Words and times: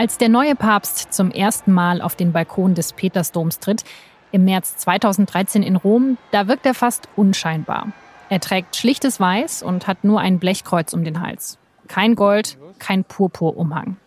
Als 0.00 0.16
der 0.16 0.30
neue 0.30 0.54
Papst 0.54 1.12
zum 1.12 1.30
ersten 1.30 1.74
Mal 1.74 2.00
auf 2.00 2.16
den 2.16 2.32
Balkon 2.32 2.74
des 2.74 2.94
Petersdoms 2.94 3.58
tritt, 3.58 3.84
im 4.32 4.46
März 4.46 4.78
2013 4.78 5.62
in 5.62 5.76
Rom, 5.76 6.16
da 6.30 6.48
wirkt 6.48 6.64
er 6.64 6.72
fast 6.72 7.10
unscheinbar. 7.16 7.88
Er 8.30 8.40
trägt 8.40 8.76
schlichtes 8.76 9.20
Weiß 9.20 9.62
und 9.62 9.86
hat 9.86 10.02
nur 10.02 10.18
ein 10.18 10.38
Blechkreuz 10.38 10.94
um 10.94 11.04
den 11.04 11.20
Hals. 11.20 11.58
Kein 11.86 12.14
Gold, 12.14 12.56
kein 12.78 13.04
Purpurumhang. 13.04 13.98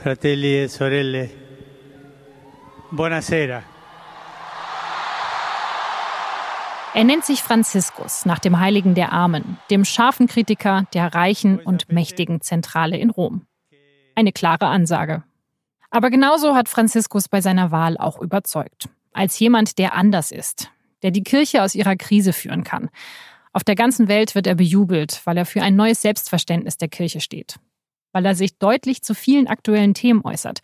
Fratelli 0.00 0.54
e 0.54 0.66
sorelle, 0.68 1.28
buonasera. 2.92 3.64
Er 6.94 7.04
nennt 7.04 7.24
sich 7.24 7.42
Franziskus 7.42 8.24
nach 8.24 8.38
dem 8.38 8.60
Heiligen 8.60 8.94
der 8.94 9.10
Armen, 9.10 9.58
dem 9.68 9.84
scharfen 9.84 10.28
Kritiker 10.28 10.84
der 10.94 11.12
reichen 11.12 11.58
und 11.58 11.90
mächtigen 11.90 12.40
Zentrale 12.40 12.98
in 12.98 13.10
Rom. 13.10 13.48
Eine 14.16 14.32
klare 14.32 14.66
Ansage. 14.66 15.24
Aber 15.90 16.08
genauso 16.08 16.54
hat 16.54 16.70
Franziskus 16.70 17.28
bei 17.28 17.42
seiner 17.42 17.70
Wahl 17.70 17.98
auch 17.98 18.18
überzeugt. 18.18 18.88
Als 19.12 19.38
jemand, 19.38 19.78
der 19.78 19.94
anders 19.94 20.32
ist, 20.32 20.70
der 21.02 21.10
die 21.10 21.22
Kirche 21.22 21.62
aus 21.62 21.74
ihrer 21.74 21.96
Krise 21.96 22.32
führen 22.32 22.64
kann. 22.64 22.88
Auf 23.52 23.62
der 23.62 23.74
ganzen 23.74 24.08
Welt 24.08 24.34
wird 24.34 24.46
er 24.46 24.54
bejubelt, 24.54 25.20
weil 25.24 25.36
er 25.36 25.44
für 25.44 25.62
ein 25.62 25.76
neues 25.76 26.00
Selbstverständnis 26.00 26.78
der 26.78 26.88
Kirche 26.88 27.20
steht. 27.20 27.56
Weil 28.12 28.24
er 28.24 28.34
sich 28.34 28.56
deutlich 28.56 29.02
zu 29.02 29.14
vielen 29.14 29.48
aktuellen 29.48 29.92
Themen 29.92 30.22
äußert 30.24 30.60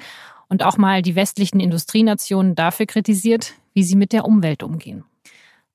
und 0.49 0.63
auch 0.63 0.79
mal 0.79 1.03
die 1.03 1.15
westlichen 1.15 1.61
Industrienationen 1.61 2.55
dafür 2.55 2.87
kritisiert, 2.87 3.53
wie 3.75 3.85
sie 3.85 3.97
mit 3.97 4.15
der 4.15 4.25
Umwelt 4.25 4.63
umgehen. 4.63 5.05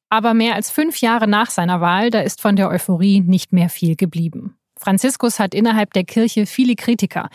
Aber 0.09 0.33
mehr 0.33 0.55
als 0.55 0.71
fünf 0.71 0.99
Jahre 0.99 1.27
nach 1.27 1.51
seiner 1.51 1.79
Wahl, 1.79 2.09
da 2.09 2.21
ist 2.21 2.41
von 2.41 2.55
der 2.55 2.69
Euphorie 2.69 3.21
nicht 3.21 3.53
mehr 3.53 3.69
viel 3.69 3.95
geblieben. 3.95 4.56
Franziskus 4.79 5.39
hat 5.39 5.53
innerhalb 5.53 5.93
der 5.93 6.03
Kirche 6.03 6.45
viele 6.45 6.75
Kritiker, 6.75 7.29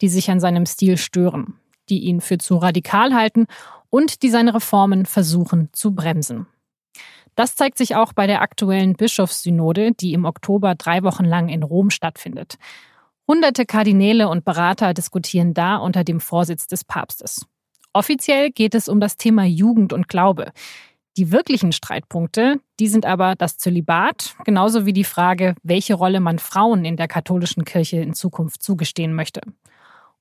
die 0.00 0.08
sich 0.08 0.30
an 0.30 0.40
seinem 0.40 0.66
Stil 0.66 0.96
stören, 0.96 1.54
die 1.88 2.00
ihn 2.00 2.20
für 2.20 2.38
zu 2.38 2.56
radikal 2.56 3.14
halten 3.14 3.46
und 3.90 4.22
die 4.22 4.30
seine 4.30 4.54
Reformen 4.54 5.06
versuchen 5.06 5.70
zu 5.72 5.94
bremsen. 5.94 6.46
Das 7.34 7.54
zeigt 7.54 7.78
sich 7.78 7.94
auch 7.94 8.12
bei 8.12 8.26
der 8.26 8.42
aktuellen 8.42 8.94
Bischofssynode, 8.94 9.92
die 9.92 10.12
im 10.12 10.24
Oktober 10.24 10.74
drei 10.74 11.04
Wochen 11.04 11.24
lang 11.24 11.48
in 11.48 11.62
Rom 11.62 11.90
stattfindet. 11.90 12.56
Hunderte 13.28 13.64
Kardinäle 13.64 14.28
und 14.28 14.44
Berater 14.44 14.92
diskutieren 14.92 15.54
da 15.54 15.76
unter 15.76 16.02
dem 16.02 16.18
Vorsitz 16.18 16.66
des 16.66 16.84
Papstes. 16.84 17.46
Offiziell 17.92 18.50
geht 18.50 18.74
es 18.74 18.88
um 18.88 19.00
das 19.00 19.16
Thema 19.16 19.44
Jugend 19.44 19.92
und 19.92 20.08
Glaube. 20.08 20.52
Die 21.18 21.32
wirklichen 21.32 21.72
Streitpunkte, 21.72 22.60
die 22.78 22.86
sind 22.86 23.04
aber 23.04 23.34
das 23.34 23.58
Zölibat, 23.58 24.36
genauso 24.44 24.86
wie 24.86 24.92
die 24.92 25.02
Frage, 25.02 25.56
welche 25.64 25.94
Rolle 25.94 26.20
man 26.20 26.38
Frauen 26.38 26.84
in 26.84 26.96
der 26.96 27.08
katholischen 27.08 27.64
Kirche 27.64 27.96
in 27.96 28.14
Zukunft 28.14 28.62
zugestehen 28.62 29.12
möchte. 29.12 29.40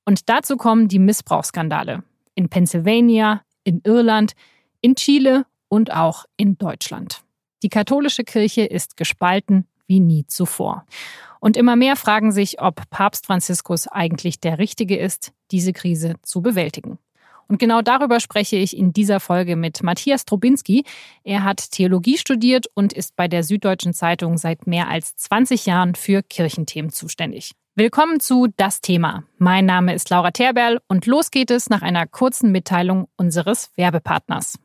Und 0.06 0.28
dazu 0.28 0.58
kommen 0.58 0.88
die 0.88 0.98
Missbrauchsskandale 0.98 2.02
in 2.34 2.50
Pennsylvania, 2.50 3.44
in 3.64 3.82
Irland, 3.84 4.34
in 4.82 4.96
Chile 4.96 5.46
und 5.70 5.94
auch 5.94 6.26
in 6.36 6.58
Deutschland. 6.58 7.22
Die 7.62 7.70
katholische 7.70 8.24
Kirche 8.24 8.64
ist 8.66 8.98
gespalten 8.98 9.68
wie 9.86 10.00
nie 10.00 10.26
zuvor. 10.26 10.88
Und 11.40 11.58
immer 11.58 11.76
mehr 11.76 11.96
fragen 11.96 12.32
sich, 12.32 12.60
ob 12.60 12.90
Papst 12.90 13.28
Franziskus 13.28 13.88
eigentlich 13.88 14.40
der 14.40 14.58
Richtige 14.58 14.98
ist, 14.98 15.32
diese 15.52 15.74
Krise 15.74 16.16
zu 16.24 16.42
bewältigen. 16.42 16.98
Und 17.48 17.60
genau 17.60 17.82
darüber 17.82 18.20
spreche 18.20 18.58
ich 18.58 18.78
in 18.78 18.92
dieser 18.92 19.20
Folge 19.20 19.56
mit 19.56 19.82
Matthias 19.84 20.26
Trubinski. 20.26 20.84
Er 21.24 21.44
hat 21.44 21.72
Theologie 21.72 22.18
studiert 22.18 22.68
und 22.74 22.94
ist 22.94 23.16
bei 23.16 23.28
der 23.28 23.44
Süddeutschen 23.44 23.94
Zeitung 23.94 24.38
seit 24.38 24.68
mehr 24.68 24.90
als 24.90 25.16
20 25.16 25.66
Jahren 25.66 25.96
für 25.96 26.24
Kirchenthemen 26.24 26.92
zuständig. 26.92 27.52
Willkommen 27.76 28.20
zu 28.20 28.48
Das 28.58 28.82
Thema. 28.82 29.24
Mein 29.38 29.66
Name 29.66 29.94
ist 29.94 30.10
Laura 30.10 30.32
Terberl 30.32 30.80
und 30.88 31.06
los 31.06 31.32
geht 31.32 31.52
es 31.52 31.70
nach 31.70 31.84
einer 31.84 32.08
kurzen 32.08 32.52
Mitteilung 32.52 33.08
unseres 33.18 33.70
Werbepartners. 33.76 34.58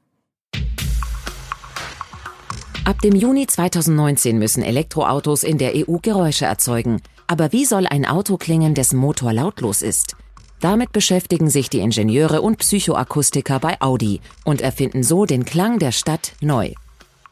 Ab 2.85 3.01
dem 3.01 3.15
Juni 3.15 3.47
2019 3.47 4.39
müssen 4.39 4.63
Elektroautos 4.63 5.45
in 5.45 5.59
der 5.59 5.73
EU 5.77 5.99
Geräusche 6.03 6.47
erzeugen. 6.47 7.01
Aber 7.29 7.53
wie 7.53 7.65
soll 7.65 7.87
ein 7.87 8.05
Auto 8.07 8.39
klingen, 8.39 8.75
dessen 8.75 8.99
Motor 8.99 9.33
lautlos 9.33 9.83
ist? 9.83 10.17
Damit 10.63 10.93
beschäftigen 10.93 11.51
sich 11.51 11.71
die 11.71 11.81
Ingenieure 11.81 12.41
und 12.41 12.59
Psychoakustiker 12.59 13.59
bei 13.59 13.81
Audi 13.81 14.21
und 14.45 14.61
erfinden 14.61 15.03
so 15.03 15.27
den 15.27 15.45
Klang 15.45 15.81
der 15.81 15.91
Stadt 15.91 16.35
neu. 16.41 16.73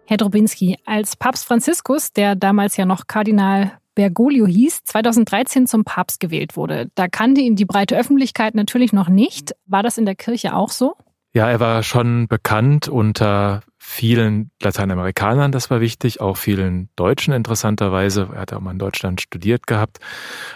Herr 0.07 0.17
Drobinski, 0.17 0.79
als 0.85 1.17
Papst 1.17 1.45
Franziskus, 1.47 2.13
der 2.13 2.37
damals 2.37 2.77
ja 2.77 2.85
noch 2.85 3.07
Kardinal 3.07 3.73
Bergoglio 3.97 4.47
hieß, 4.47 4.85
2013 4.85 5.67
zum 5.67 5.85
Papst 5.85 6.21
gewählt 6.21 6.57
wurde. 6.57 6.91
Da 6.95 7.09
kannte 7.09 7.41
ihn 7.41 7.57
die 7.57 7.65
breite 7.65 7.97
Öffentlichkeit 7.97 8.55
natürlich 8.55 8.93
noch 8.93 9.09
nicht. 9.09 9.53
War 9.67 9.83
das 9.83 9.99
in 9.99 10.05
der 10.05 10.15
Kirche 10.15 10.55
auch 10.55 10.71
so? 10.71 10.95
Ja, 11.33 11.51
er 11.51 11.61
war 11.61 11.83
schon 11.83 12.29
bekannt 12.29 12.89
unter 12.89 13.63
vielen 13.89 14.51
Lateinamerikanern, 14.61 15.53
das 15.53 15.71
war 15.71 15.81
wichtig, 15.81 16.21
auch 16.21 16.37
vielen 16.37 16.91
Deutschen 16.97 17.33
interessanterweise. 17.33 18.29
Er 18.35 18.41
hat 18.41 18.53
auch 18.53 18.61
mal 18.61 18.73
in 18.73 18.81
Deutschland 18.81 19.21
studiert 19.21 19.69
gehabt. 19.69 20.01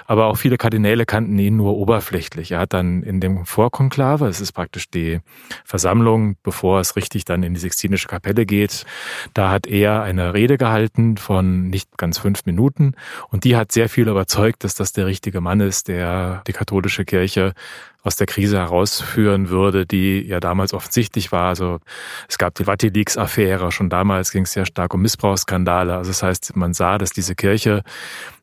Aber 0.04 0.26
auch 0.26 0.34
viele 0.36 0.58
Kardinäle 0.58 1.06
kannten 1.06 1.38
ihn 1.38 1.56
nur 1.56 1.76
oberflächlich. 1.76 2.50
Er 2.50 2.58
hat 2.58 2.72
dann 2.72 3.04
in 3.04 3.20
dem 3.20 3.46
Vorkonklave, 3.46 4.26
es 4.26 4.40
ist 4.40 4.52
praktisch 4.52 4.90
die 4.90 5.20
Versammlung, 5.64 6.36
bevor 6.42 6.80
es 6.80 6.96
richtig 6.96 7.24
dann 7.24 7.44
in 7.44 7.54
die 7.54 7.60
Sixtinische 7.60 8.08
Kapelle 8.08 8.44
geht, 8.44 8.84
da 9.32 9.50
hat 9.50 9.68
er 9.68 10.02
eine 10.02 10.34
Rede 10.34 10.58
gehalten 10.58 11.16
von 11.16 11.68
nicht 11.68 11.96
ganz 11.96 12.18
fünf 12.18 12.44
Minuten. 12.46 12.94
Und 13.28 13.44
die 13.44 13.56
hat 13.56 13.70
sehr 13.70 13.88
viel 13.88 14.08
überzeugt, 14.08 14.64
dass 14.64 14.74
das 14.74 14.92
der 14.92 15.06
richtige 15.06 15.40
Mann 15.40 15.60
ist, 15.60 15.86
der 15.86 16.42
die 16.48 16.52
katholische 16.52 17.04
Kirche 17.04 17.54
aus 18.02 18.16
der 18.16 18.26
Krise 18.26 18.58
herausführen 18.58 19.50
würde, 19.50 19.86
die 19.86 20.20
ja 20.22 20.40
damals 20.40 20.72
offensichtlich 20.72 21.32
war. 21.32 21.48
Also 21.48 21.80
es 22.28 22.38
gab 22.38 22.54
die 22.54 22.64
Vatileaks-Affäre, 22.64 23.72
schon 23.72 23.90
damals 23.90 24.30
ging 24.30 24.44
es 24.44 24.52
sehr 24.52 24.66
stark 24.66 24.94
um 24.94 25.02
Missbrauchsskandale. 25.02 25.96
Also 25.96 26.10
das 26.10 26.22
heißt, 26.22 26.56
man 26.56 26.72
sah, 26.72 26.98
dass 26.98 27.10
diese 27.10 27.34
Kirche 27.34 27.82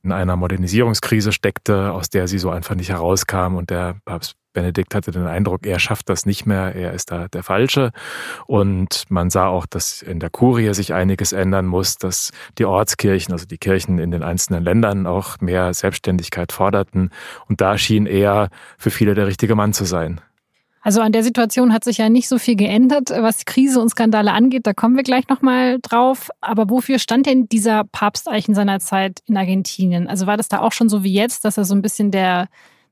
in 0.03 0.12
einer 0.12 0.35
Modernisierungskrise 0.35 1.31
steckte, 1.31 1.91
aus 1.91 2.09
der 2.09 2.28
sie 2.28 2.40
so 2.40 2.50
einfach 2.50 2.75
nicht 2.75 2.90
herauskam 2.90 3.56
und 3.56 3.69
der 3.69 3.95
Papst 4.06 4.35
Benedikt 4.57 4.95
hatte 4.95 5.12
den 5.12 5.28
Eindruck, 5.28 5.68
er 5.68 5.78
schafft 5.78 6.09
das 6.09 6.25
nicht 6.25 6.47
mehr, 6.47 6.73
er 6.73 6.91
ist 6.94 7.12
da 7.12 7.28
der 7.28 7.44
Falsche. 7.44 7.91
Und 8.48 9.04
man 9.09 9.30
sah 9.30 9.45
auch, 9.50 9.68
dass 9.68 10.01
in 10.01 10.19
der 10.19 10.31
Kurie 10.31 10.74
sich 10.74 10.95
einiges 10.95 11.31
ändern 11.31 11.68
muss, 11.68 11.98
dass 11.98 12.31
die 12.57 12.65
Ortskirchen, 12.65 13.33
also 13.33 13.45
die 13.45 13.59
Kirchen 13.59 14.00
in 14.00 14.09
den 14.09 14.24
einzelnen 14.24 14.63
Ländern 14.63 15.06
auch 15.06 15.39
mehr 15.42 15.75
Selbstständigkeit 15.75 16.51
forderten. 16.51 17.12
Und 17.48 17.62
da 17.62 17.77
schien 17.77 18.07
er 18.07 18.50
für 18.80 18.89
viele 18.89 19.13
der 19.13 19.27
richtige 19.27 19.54
Mann 19.54 19.74
zu 19.74 19.86
sein. 19.86 20.21
Also 20.81 21.01
an 21.01 21.12
der 21.12 21.24
Situation 21.24 21.71
hat 21.71 21.83
sich 21.83 22.00
ja 22.00 22.10
nicht 22.10 22.27
so 22.27 22.39
viel 22.39 22.56
geändert, 22.56 23.12
was 23.12 23.45
Krise 23.45 23.80
und 23.80 23.89
Skandale 23.89 24.31
angeht. 24.31 24.65
Da 24.65 24.74
kommen 24.74 24.95
wir 24.95 25.03
gleich 25.03 25.27
nochmal 25.27 25.77
drauf. 25.83 26.31
Aber 26.42 26.68
wofür 26.71 26.98
stand 26.98 27.27
denn 27.27 27.48
dieser 27.48 27.83
Papst 27.83 28.27
eigentlich 28.27 28.48
in 28.48 28.56
seiner 28.56 28.80
Zeit 28.80 29.19
in 29.27 29.38
Argentinien? 29.38 30.07
Also 30.07 30.25
war 30.25 30.38
das 30.38 30.48
da 30.48 30.62
auch 30.62 30.71
schon 30.71 30.89
so 30.89 31.03
wie 31.03 31.13
jetzt, 31.13 31.45
dass 31.45 31.60
er 31.60 31.65
so 31.65 31.75
ein 31.75 31.83
bisschen 31.83 32.10
der 32.10 32.48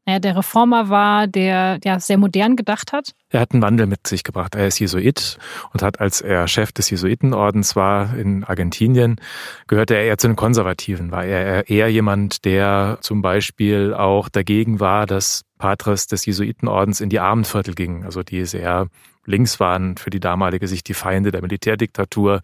naja, 0.06 0.20
der 0.20 0.38
Reformer 0.38 0.90
war, 0.90 1.28
der 1.28 1.80
ja 1.84 2.00
sehr 2.00 2.18
modern 2.18 2.56
gedacht 2.56 2.94
hat? 2.94 3.16
Er 3.30 3.40
hat 3.40 3.54
einen 3.54 3.62
Wandel 3.62 3.88
mit 3.88 4.06
sich 4.08 4.24
gebracht. 4.24 4.56
Er 4.56 4.68
ist 4.68 4.80
Jesuit 4.80 5.38
und 5.74 5.82
hat, 5.82 6.00
als 6.00 6.22
er 6.22 6.48
Chef 6.48 6.72
des 6.72 6.90
Jesuitenordens 6.90 7.76
war 7.76 8.16
in 8.16 8.44
Argentinien, 8.44 9.16
gehörte 9.68 9.96
er 9.96 10.04
eher 10.04 10.18
zu 10.18 10.28
den 10.28 10.36
Konservativen. 10.36 11.12
War 11.12 11.26
er 11.26 11.70
eher 11.70 11.92
jemand, 11.92 12.46
der 12.46 13.00
zum 13.02 13.22
Beispiel 13.22 13.94
auch 13.94 14.30
dagegen 14.30 14.80
war, 14.80 15.08
dass 15.08 15.42
Patres 15.58 16.08
des 16.08 16.26
Jesuitenordens 16.26 17.02
in 17.02 17.10
die 17.10 17.20
Armenviertel 17.20 17.74
gingen, 17.74 18.04
also 18.04 18.22
die 18.22 18.46
sehr 18.46 18.88
links 19.26 19.60
waren 19.60 19.98
für 19.98 20.12
die 20.12 20.20
damalige 20.20 20.68
Sicht 20.68 20.88
die 20.88 20.94
Feinde 20.94 21.32
der 21.32 21.42
Militärdiktatur. 21.42 22.42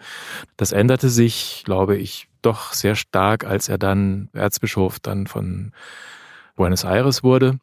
Das 0.58 0.72
änderte 0.72 1.10
sich, 1.10 1.62
glaube 1.64 1.96
ich, 1.96 2.28
doch 2.42 2.74
sehr 2.74 2.96
stark, 2.96 3.46
als 3.46 3.70
er 3.70 3.78
dann 3.78 4.30
Erzbischof 4.34 5.00
dann 5.00 5.28
von 5.28 5.74
Buenos 6.56 6.84
Aires 6.84 7.24
wurde 7.24 7.60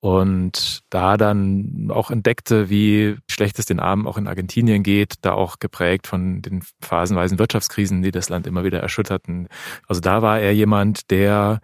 und 0.00 0.80
da 0.90 1.16
dann 1.16 1.88
auch 1.90 2.10
entdeckte, 2.10 2.70
wie 2.70 3.16
schlecht 3.28 3.58
es 3.58 3.66
den 3.66 3.80
Armen 3.80 4.06
auch 4.06 4.18
in 4.18 4.28
Argentinien 4.28 4.82
geht, 4.82 5.14
da 5.22 5.32
auch 5.32 5.58
geprägt 5.58 6.06
von 6.06 6.42
den 6.42 6.62
phasenweisen 6.80 7.38
Wirtschaftskrisen, 7.38 8.02
die 8.02 8.12
das 8.12 8.28
Land 8.28 8.46
immer 8.46 8.62
wieder 8.62 8.80
erschütterten. 8.80 9.48
Also 9.88 10.00
da 10.00 10.22
war 10.22 10.38
er 10.38 10.54
jemand, 10.54 11.10
der 11.10 11.60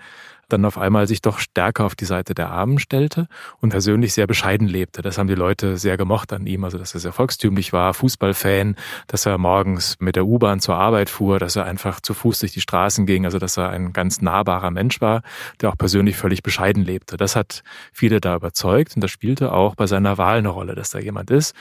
dann 0.53 0.65
auf 0.65 0.79
einmal 0.79 1.07
sich 1.07 1.23
doch 1.23 1.39
stärker 1.39 1.85
auf 1.85 1.95
die 1.95 2.05
Seite 2.05 2.35
der 2.35 2.51
Armen 2.51 2.79
stellte 2.79 3.27
und 3.61 3.71
persönlich 3.71 4.15
sehr 4.15 4.27
bescheiden 4.27 4.69
lebte. 4.69 5.03
Das 5.03 5.19
haben 5.19 5.29
die 5.29 5.35
Leute 5.35 5.77
sehr 5.77 5.97
gemocht 5.97 6.33
an 6.33 6.47
ihm, 6.47 6.65
also 6.65 6.79
dass 6.79 6.95
er 6.95 7.01
sehr 7.01 7.13
volkstümlich 7.13 7.73
war, 7.73 7.95
Fußballfan, 7.95 8.77
dass 9.07 9.27
er 9.27 9.39
morgens 9.39 9.97
mit 9.99 10.17
der 10.17 10.27
U-Bahn 10.27 10.61
zur 10.61 10.77
Arbeit 10.77 11.11
fuhr, 11.11 11.39
dass 11.39 11.57
er 11.57 11.65
einfach 11.65 12.01
zu 12.01 12.15
Fuß 12.15 12.41
durch 12.41 12.53
die 12.53 12.61
Straßen 12.61 13.07
ging, 13.07 13.25
also 13.25 13.39
dass 13.39 13.57
er 13.57 13.71
ein 13.71 13.93
ganz 13.93 14.21
nahbarer 14.21 14.71
Mensch 14.71 15.01
war, 15.01 15.23
der 15.61 15.71
auch 15.71 15.79
persönlich 15.79 16.17
völlig 16.17 16.43
bescheiden 16.43 16.85
lebte. 16.85 17.17
Das 17.17 17.37
hat 17.37 17.63
viele 17.93 18.21
da 18.21 18.37
überzeugt 18.37 18.95
und 18.95 19.03
das 19.03 19.11
spielte 19.11 19.53
auch 19.53 19.75
bei 19.75 19.87
seiner 19.87 20.19
Wahl 20.19 20.39
eine 20.39 20.49
Rolle, 20.49 20.75
dass 20.75 20.91
da 20.91 20.99
jemand 20.99 21.31
ist, 21.31 21.55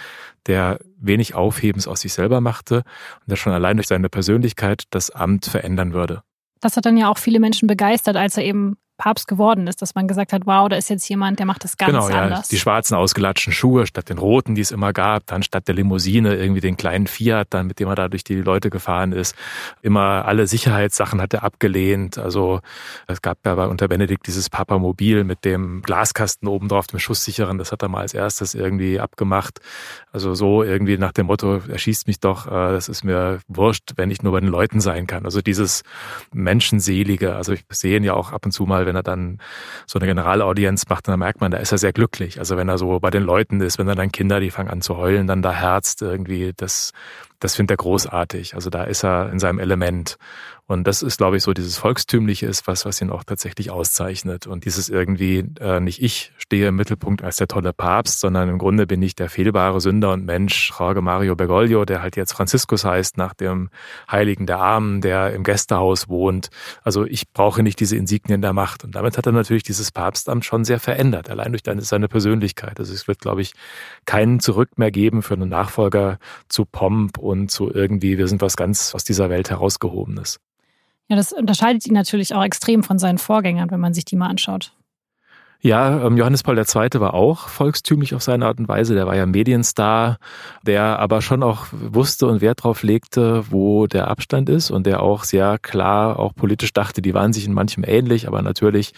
der 0.47 0.79
wenig 0.99 1.35
Aufhebens 1.35 1.87
aus 1.87 2.01
sich 2.01 2.13
selber 2.13 2.41
machte 2.41 2.77
und 2.77 3.29
der 3.29 3.35
schon 3.35 3.53
allein 3.53 3.77
durch 3.77 3.87
seine 3.87 4.09
Persönlichkeit 4.09 4.83
das 4.89 5.09
Amt 5.09 5.45
verändern 5.45 5.93
würde. 5.93 6.23
Das 6.61 6.77
hat 6.77 6.85
dann 6.85 6.97
ja 6.97 7.09
auch 7.09 7.17
viele 7.17 7.39
Menschen 7.39 7.67
begeistert, 7.67 8.15
als 8.15 8.37
er 8.37 8.45
eben 8.45 8.77
Papst 9.01 9.27
geworden 9.27 9.65
ist, 9.65 9.81
dass 9.81 9.95
man 9.95 10.07
gesagt 10.07 10.31
hat, 10.31 10.43
wow, 10.45 10.69
da 10.69 10.75
ist 10.75 10.87
jetzt 10.91 11.09
jemand, 11.09 11.39
der 11.39 11.47
macht 11.47 11.63
das 11.63 11.75
ganz 11.75 11.91
genau, 11.91 12.07
ja, 12.07 12.21
anders. 12.21 12.49
Die 12.49 12.59
schwarzen 12.59 12.93
ausgelatschten 12.93 13.51
Schuhe 13.51 13.87
statt 13.87 14.09
den 14.09 14.19
roten, 14.19 14.53
die 14.53 14.61
es 14.61 14.69
immer 14.69 14.93
gab, 14.93 15.25
dann 15.25 15.41
statt 15.41 15.67
der 15.67 15.73
Limousine 15.73 16.35
irgendwie 16.35 16.61
den 16.61 16.77
kleinen 16.77 17.07
Fiat, 17.07 17.47
dann 17.49 17.65
mit 17.65 17.79
dem 17.79 17.87
er 17.87 17.95
da 17.95 18.09
durch 18.09 18.23
die 18.23 18.35
Leute 18.35 18.69
gefahren 18.69 19.11
ist. 19.11 19.35
Immer 19.81 20.25
alle 20.25 20.45
Sicherheitssachen 20.45 21.19
hat 21.19 21.33
er 21.33 21.43
abgelehnt. 21.43 22.19
Also 22.19 22.59
es 23.07 23.23
gab 23.23 23.39
ja 23.43 23.53
unter 23.53 23.87
Benedikt 23.87 24.27
dieses 24.27 24.51
Papamobil 24.51 25.23
mit 25.23 25.45
dem 25.45 25.81
Glaskasten 25.81 26.47
oben 26.47 26.67
drauf, 26.67 26.85
dem 26.85 26.99
Schusssicheren, 26.99 27.57
das 27.57 27.71
hat 27.71 27.81
er 27.81 27.89
mal 27.89 28.01
als 28.01 28.13
erstes 28.13 28.53
irgendwie 28.53 28.99
abgemacht. 28.99 29.61
Also 30.11 30.35
so 30.35 30.61
irgendwie 30.61 30.99
nach 30.99 31.11
dem 31.11 31.25
Motto, 31.25 31.59
er 31.67 31.77
schießt 31.79 32.05
mich 32.05 32.19
doch, 32.19 32.45
äh, 32.45 32.49
das 32.49 32.87
ist 32.87 33.03
mir 33.03 33.39
wurscht, 33.47 33.93
wenn 33.95 34.11
ich 34.11 34.21
nur 34.21 34.33
bei 34.33 34.41
den 34.41 34.49
Leuten 34.49 34.79
sein 34.79 35.07
kann. 35.07 35.25
Also 35.25 35.41
dieses 35.41 35.81
Menschenselige, 36.31 37.35
also 37.35 37.53
ich 37.53 37.63
sehe 37.71 37.97
ihn 37.97 38.03
ja 38.03 38.13
auch 38.13 38.31
ab 38.31 38.45
und 38.45 38.51
zu 38.51 38.67
mal, 38.67 38.90
wenn 38.91 38.97
er 38.97 39.03
dann 39.03 39.37
so 39.87 39.97
eine 39.97 40.07
Generalaudienz 40.07 40.89
macht, 40.89 41.07
dann 41.07 41.19
merkt 41.19 41.39
man, 41.39 41.51
da 41.51 41.57
ist 41.57 41.71
er 41.71 41.77
sehr 41.77 41.93
glücklich. 41.93 42.39
Also 42.39 42.57
wenn 42.57 42.67
er 42.67 42.77
so 42.77 42.99
bei 42.99 43.09
den 43.09 43.23
Leuten 43.23 43.61
ist, 43.61 43.79
wenn 43.79 43.87
er 43.87 43.95
dann 43.95 44.11
Kinder, 44.11 44.41
die 44.41 44.51
fangen 44.51 44.69
an 44.69 44.81
zu 44.81 44.97
heulen, 44.97 45.27
dann 45.27 45.41
da 45.41 45.53
herzt 45.53 46.01
irgendwie, 46.01 46.51
das, 46.55 46.91
das 47.41 47.55
findet 47.55 47.71
er 47.71 47.77
großartig. 47.77 48.55
Also 48.55 48.69
da 48.69 48.83
ist 48.83 49.03
er 49.03 49.31
in 49.31 49.39
seinem 49.39 49.59
Element. 49.59 50.17
Und 50.67 50.85
das 50.85 51.01
ist, 51.01 51.17
glaube 51.17 51.35
ich, 51.35 51.43
so 51.43 51.51
dieses 51.51 51.77
Volkstümliche 51.77 52.45
ist 52.45 52.65
was, 52.65 52.85
was 52.85 53.01
ihn 53.01 53.09
auch 53.09 53.25
tatsächlich 53.25 53.71
auszeichnet. 53.71 54.47
Und 54.47 54.63
dieses 54.63 54.87
irgendwie, 54.87 55.43
äh, 55.59 55.81
nicht 55.81 56.01
ich 56.01 56.31
stehe 56.37 56.69
im 56.69 56.77
Mittelpunkt 56.77 57.23
als 57.23 57.35
der 57.35 57.49
tolle 57.49 57.73
Papst, 57.73 58.21
sondern 58.21 58.47
im 58.47 58.57
Grunde 58.57 58.87
bin 58.87 59.01
ich 59.01 59.13
der 59.13 59.29
fehlbare 59.29 59.81
Sünder 59.81 60.13
und 60.13 60.23
Mensch, 60.23 60.71
Jorge 60.79 61.01
Mario 61.01 61.35
Bergoglio, 61.35 61.83
der 61.83 62.01
halt 62.01 62.15
jetzt 62.15 62.31
Franziskus 62.31 62.85
heißt, 62.85 63.17
nach 63.17 63.33
dem 63.33 63.69
Heiligen 64.09 64.45
der 64.45 64.59
Armen, 64.59 65.01
der 65.01 65.33
im 65.33 65.43
Gästehaus 65.43 66.07
wohnt. 66.07 66.51
Also 66.83 67.05
ich 67.05 67.29
brauche 67.33 67.63
nicht 67.63 67.81
diese 67.81 67.97
Insignien 67.97 68.41
der 68.41 68.53
Macht. 68.53 68.85
Und 68.85 68.95
damit 68.95 69.17
hat 69.17 69.25
er 69.25 69.33
natürlich 69.33 69.63
dieses 69.63 69.91
Papstamt 69.91 70.45
schon 70.45 70.63
sehr 70.63 70.79
verändert, 70.79 71.29
allein 71.29 71.51
durch 71.51 71.63
seine 71.79 72.07
Persönlichkeit. 72.07 72.79
Also 72.79 72.93
es 72.93 73.09
wird, 73.09 73.19
glaube 73.19 73.41
ich, 73.41 73.51
keinen 74.05 74.39
Zurück 74.39 74.77
mehr 74.77 74.91
geben 74.91 75.21
für 75.21 75.33
einen 75.33 75.49
Nachfolger 75.49 76.17
zu 76.47 76.63
Pomp 76.63 77.17
und 77.31 77.49
zu 77.49 77.73
irgendwie, 77.73 78.17
wir 78.17 78.27
sind 78.27 78.41
was 78.41 78.55
ganz 78.55 78.93
aus 78.93 79.03
dieser 79.03 79.29
Welt 79.29 79.49
herausgehobenes. 79.49 80.39
Ja, 81.07 81.15
das 81.15 81.33
unterscheidet 81.33 81.85
ihn 81.87 81.93
natürlich 81.93 82.35
auch 82.35 82.43
extrem 82.43 82.83
von 82.83 82.99
seinen 82.99 83.17
Vorgängern, 83.17 83.71
wenn 83.71 83.79
man 83.79 83.93
sich 83.93 84.05
die 84.05 84.15
mal 84.15 84.27
anschaut. 84.27 84.73
Ja, 85.63 86.07
ähm, 86.07 86.17
Johannes 86.17 86.41
Paul 86.41 86.57
II. 86.57 86.89
war 86.95 87.13
auch 87.13 87.47
volkstümlich 87.47 88.15
auf 88.15 88.23
seine 88.23 88.47
Art 88.47 88.57
und 88.57 88.67
Weise. 88.67 88.95
Der 88.95 89.05
war 89.05 89.15
ja 89.15 89.27
Medienstar, 89.27 90.17
der 90.63 90.97
aber 90.97 91.21
schon 91.21 91.43
auch 91.43 91.67
wusste 91.71 92.25
und 92.25 92.41
Wert 92.41 92.63
drauf 92.63 92.81
legte, 92.81 93.43
wo 93.51 93.85
der 93.85 94.07
Abstand 94.07 94.49
ist 94.49 94.71
und 94.71 94.87
der 94.87 95.03
auch 95.03 95.23
sehr 95.23 95.59
klar 95.59 96.17
auch 96.17 96.33
politisch 96.33 96.73
dachte. 96.73 97.03
Die 97.03 97.13
waren 97.13 97.31
sich 97.31 97.45
in 97.45 97.53
manchem 97.53 97.83
ähnlich, 97.85 98.27
aber 98.27 98.41
natürlich 98.41 98.93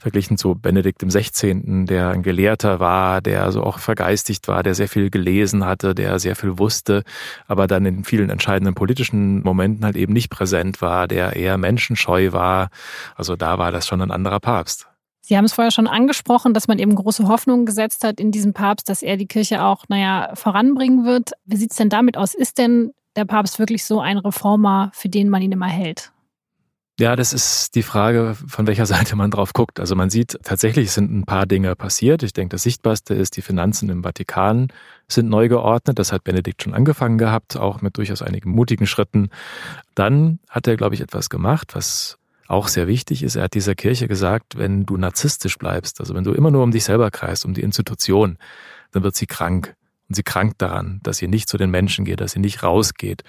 verglichen 0.00 0.38
zu 0.38 0.56
Benedikt 0.56 1.04
XVI., 1.06 1.84
der 1.86 2.08
ein 2.08 2.24
Gelehrter 2.24 2.80
war, 2.80 3.20
der 3.20 3.44
also 3.44 3.62
auch 3.62 3.78
vergeistigt 3.78 4.48
war, 4.48 4.64
der 4.64 4.74
sehr 4.74 4.88
viel 4.88 5.10
gelesen 5.10 5.64
hatte, 5.66 5.94
der 5.94 6.18
sehr 6.18 6.34
viel 6.34 6.58
wusste, 6.58 7.04
aber 7.46 7.68
dann 7.68 7.86
in 7.86 8.02
vielen 8.02 8.28
entscheidenden 8.28 8.74
politischen 8.74 9.44
Momenten 9.44 9.84
halt 9.84 9.94
eben 9.94 10.14
nicht 10.14 10.30
präsent 10.30 10.82
war, 10.82 11.06
der 11.06 11.36
eher 11.36 11.58
menschenscheu 11.58 12.32
war. 12.32 12.70
Also 13.14 13.36
da 13.36 13.58
war 13.58 13.70
das 13.70 13.86
schon 13.86 14.02
ein 14.02 14.10
anderer 14.10 14.40
Papst. 14.40 14.87
Sie 15.20 15.36
haben 15.36 15.44
es 15.44 15.52
vorher 15.52 15.70
schon 15.70 15.86
angesprochen, 15.86 16.54
dass 16.54 16.68
man 16.68 16.78
eben 16.78 16.94
große 16.94 17.28
Hoffnungen 17.28 17.66
gesetzt 17.66 18.04
hat 18.04 18.18
in 18.20 18.30
diesen 18.30 18.54
Papst, 18.54 18.88
dass 18.88 19.02
er 19.02 19.16
die 19.16 19.26
Kirche 19.26 19.62
auch, 19.62 19.84
naja, 19.88 20.30
voranbringen 20.34 21.04
wird. 21.04 21.32
Wie 21.44 21.56
sieht 21.56 21.72
es 21.72 21.76
denn 21.76 21.90
damit 21.90 22.16
aus? 22.16 22.34
Ist 22.34 22.58
denn 22.58 22.92
der 23.16 23.24
Papst 23.24 23.58
wirklich 23.58 23.84
so 23.84 24.00
ein 24.00 24.18
Reformer, 24.18 24.90
für 24.94 25.08
den 25.08 25.28
man 25.28 25.42
ihn 25.42 25.52
immer 25.52 25.66
hält? 25.66 26.12
Ja, 27.00 27.14
das 27.14 27.32
ist 27.32 27.76
die 27.76 27.84
Frage, 27.84 28.36
von 28.46 28.66
welcher 28.66 28.86
Seite 28.86 29.14
man 29.14 29.30
drauf 29.30 29.52
guckt. 29.52 29.78
Also 29.78 29.94
man 29.94 30.10
sieht, 30.10 30.38
tatsächlich 30.42 30.90
sind 30.90 31.12
ein 31.12 31.24
paar 31.24 31.46
Dinge 31.46 31.76
passiert. 31.76 32.22
Ich 32.22 32.32
denke, 32.32 32.54
das 32.54 32.64
Sichtbarste 32.64 33.14
ist, 33.14 33.36
die 33.36 33.42
Finanzen 33.42 33.88
im 33.88 34.02
Vatikan 34.02 34.68
sind 35.06 35.28
neu 35.28 35.48
geordnet. 35.48 35.98
Das 35.98 36.12
hat 36.12 36.24
Benedikt 36.24 36.62
schon 36.62 36.74
angefangen 36.74 37.18
gehabt, 37.18 37.56
auch 37.56 37.82
mit 37.82 37.96
durchaus 37.98 38.22
einigen 38.22 38.50
mutigen 38.50 38.86
Schritten. 38.86 39.30
Dann 39.94 40.40
hat 40.48 40.66
er, 40.66 40.76
glaube 40.76 40.96
ich, 40.96 41.00
etwas 41.00 41.30
gemacht, 41.30 41.74
was 41.74 42.17
auch 42.48 42.68
sehr 42.68 42.88
wichtig 42.88 43.22
ist, 43.22 43.36
er 43.36 43.44
hat 43.44 43.54
dieser 43.54 43.74
Kirche 43.74 44.08
gesagt, 44.08 44.56
wenn 44.56 44.86
du 44.86 44.96
narzisstisch 44.96 45.58
bleibst, 45.58 46.00
also 46.00 46.14
wenn 46.14 46.24
du 46.24 46.32
immer 46.32 46.50
nur 46.50 46.62
um 46.62 46.70
dich 46.70 46.84
selber 46.84 47.10
kreist, 47.10 47.44
um 47.44 47.54
die 47.54 47.60
Institution, 47.60 48.38
dann 48.90 49.02
wird 49.02 49.14
sie 49.14 49.26
krank. 49.26 49.76
Und 50.08 50.14
sie 50.14 50.22
krankt 50.22 50.62
daran, 50.62 51.00
dass 51.02 51.18
sie 51.18 51.28
nicht 51.28 51.50
zu 51.50 51.58
den 51.58 51.70
Menschen 51.70 52.06
geht, 52.06 52.22
dass 52.22 52.32
sie 52.32 52.38
nicht 52.38 52.62
rausgeht. 52.62 53.24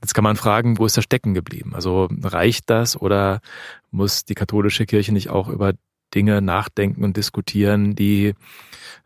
Jetzt 0.00 0.14
kann 0.14 0.22
man 0.22 0.36
fragen, 0.36 0.78
wo 0.78 0.86
ist 0.86 0.96
er 0.96 1.02
stecken 1.02 1.34
geblieben? 1.34 1.74
Also 1.74 2.08
reicht 2.22 2.70
das 2.70 2.96
oder 2.96 3.40
muss 3.90 4.24
die 4.24 4.36
katholische 4.36 4.86
Kirche 4.86 5.12
nicht 5.12 5.28
auch 5.28 5.48
über 5.48 5.72
Dinge 6.14 6.40
nachdenken 6.40 7.02
und 7.02 7.16
diskutieren, 7.16 7.96
die 7.96 8.34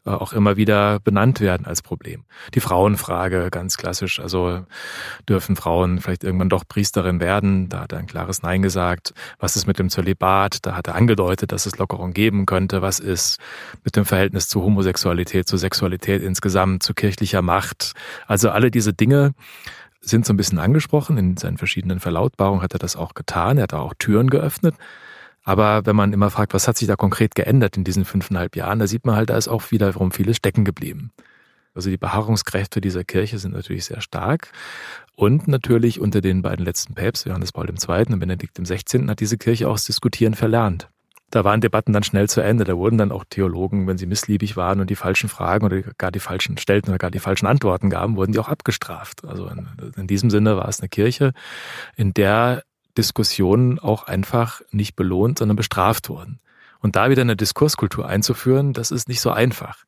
auch 0.05 0.33
immer 0.33 0.57
wieder 0.57 1.01
benannt 1.01 1.41
werden 1.41 1.67
als 1.67 1.83
Problem. 1.83 2.25
Die 2.55 2.61
Frauenfrage, 2.61 3.49
ganz 3.51 3.77
klassisch. 3.77 4.21
Also 4.21 4.65
dürfen 5.29 5.57
Frauen 5.57 6.00
vielleicht 6.00 6.25
irgendwann 6.25 6.49
doch 6.49 6.64
Priesterin 6.67 7.21
werden? 7.21 7.69
Da 7.69 7.81
hat 7.81 7.93
er 7.93 7.99
ein 7.99 8.07
klares 8.07 8.43
Nein 8.43 8.62
gesagt. 8.62 9.14
Was 9.38 9.57
ist 9.57 9.67
mit 9.67 9.79
dem 9.79 9.88
Zölibat? 9.88 10.67
Da 10.67 10.76
hat 10.76 10.88
er 10.88 10.95
angedeutet, 10.95 11.53
dass 11.53 11.67
es 11.67 11.79
Lockerung 11.79 12.12
geben 12.12 12.47
könnte. 12.47 12.83
Was 12.83 13.00
ist 13.00 13.38
mit 13.83 13.97
dem 13.97 14.05
Verhältnis 14.05 14.49
zu 14.49 14.62
Homosexualität, 14.62 15.49
zu 15.49 15.57
Sexualität 15.57 16.23
insgesamt, 16.23 16.83
zu 16.83 16.95
kirchlicher 16.95 17.43
Macht? 17.43 17.93
Also 18.26 18.50
alle 18.50 18.71
diese 18.71 18.93
Dinge 18.93 19.35
sind 20.00 20.26
so 20.26 20.33
ein 20.33 20.37
bisschen 20.37 20.59
angesprochen. 20.59 21.17
In 21.19 21.37
seinen 21.37 21.59
verschiedenen 21.59 22.00
Verlautbarungen 22.00 22.62
hat 22.62 22.75
er 22.75 22.79
das 22.79 22.97
auch 22.97 23.14
getan. 23.14 23.59
Er 23.59 23.64
hat 23.64 23.75
auch 23.75 23.95
Türen 23.99 24.29
geöffnet. 24.29 24.75
Aber 25.45 25.85
wenn 25.87 25.95
man 25.95 26.13
immer 26.13 26.31
fragt, 26.31 26.55
was 26.55 26.67
hat 26.67 26.79
sich 26.79 26.89
da 26.89 26.97
konkret 26.97 27.35
geändert 27.35 27.77
in 27.77 27.85
diesen 27.85 28.05
fünfeinhalb 28.05 28.57
Jahren, 28.57 28.79
da 28.79 28.87
sieht 28.87 29.05
man 29.05 29.15
halt, 29.15 29.31
da 29.31 29.37
ist 29.37 29.49
auch 29.49 29.71
wiederum 29.71 30.11
vieles 30.11 30.39
stecken 30.39 30.65
geblieben. 30.65 31.13
Also 31.75 31.91
die 31.91 31.99
Beharrungskräfte 31.99 32.81
dieser 32.81 33.05
Kirche 33.05 33.39
sind 33.39 33.53
natürlich 33.53 33.85
sehr 33.85 34.01
stark. 34.01 34.53
Und 35.17 35.47
natürlich 35.47 36.01
unter 36.01 36.21
den 36.21 36.43
beiden 36.43 36.65
letzten 36.65 36.95
Päpsten, 36.95 37.31
Johannes 37.31 37.53
Paul 37.53 37.69
II. 37.69 38.13
und 38.13 38.19
Benedikt 38.19 38.59
XVI., 38.59 39.09
hat 39.09 39.21
diese 39.21 39.39
Kirche 39.39 39.69
auch 39.69 39.75
das 39.75 39.85
Diskutieren 39.85 40.35
verlernt. 40.35 40.89
Da 41.31 41.45
waren 41.45 41.61
Debatten 41.61 41.93
dann 41.93 42.05
schnell 42.05 42.29
zu 42.29 42.41
Ende. 42.41 42.65
Da 42.65 42.77
wurden 42.77 42.97
dann 42.97 43.11
auch 43.11 43.25
Theologen, 43.29 43.89
wenn 43.89 43.99
sie 43.99 44.07
missliebig 44.07 44.57
waren 44.57 44.81
und 44.81 44.89
die 44.89 44.97
falschen 44.97 45.29
Fragen 45.29 45.67
oder 45.67 45.83
gar 45.99 46.13
die 46.13 46.21
falschen 46.21 46.59
stellten 46.59 46.91
oder 46.91 46.99
gar 46.99 47.11
die 47.11 47.19
falschen 47.19 47.47
Antworten 47.47 47.91
gaben, 47.91 48.17
wurden 48.17 48.33
die 48.33 48.39
auch 48.39 48.49
abgestraft. 48.49 49.25
Also 49.25 49.49
in, 49.49 49.67
in 49.97 50.07
diesem 50.07 50.31
Sinne 50.31 50.57
war 50.57 50.69
es 50.69 50.81
eine 50.81 50.89
Kirche, 50.89 51.33
in 51.97 52.15
der 52.15 52.63
Diskussionen 52.97 53.79
auch 53.79 54.05
einfach 54.05 54.63
nicht 54.71 54.97
belohnt, 54.97 55.39
sondern 55.39 55.57
bestraft 55.57 56.09
wurden. 56.09 56.41
Und 56.81 56.97
da 56.97 57.11
wieder 57.11 57.23
eine 57.23 57.37
Diskurskultur 57.37 58.07
einzuführen, 58.07 58.73
das 58.73 58.91
ist 58.91 59.09
nicht 59.09 59.21
so 59.21 59.31
einfach. 59.31 59.85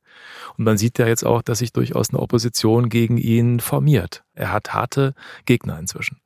Und 0.56 0.64
man 0.64 0.78
sieht 0.78 0.98
ja 0.98 1.06
jetzt 1.06 1.24
auch, 1.24 1.42
dass 1.42 1.58
sich 1.58 1.72
durchaus 1.72 2.10
eine 2.10 2.20
Opposition 2.20 2.88
gegen 2.88 3.18
ihn 3.18 3.60
formiert. 3.60 4.24
Er 4.34 4.52
hat 4.52 4.72
harte 4.72 5.14
Gegner 5.44 5.78
inzwischen. 5.78 6.20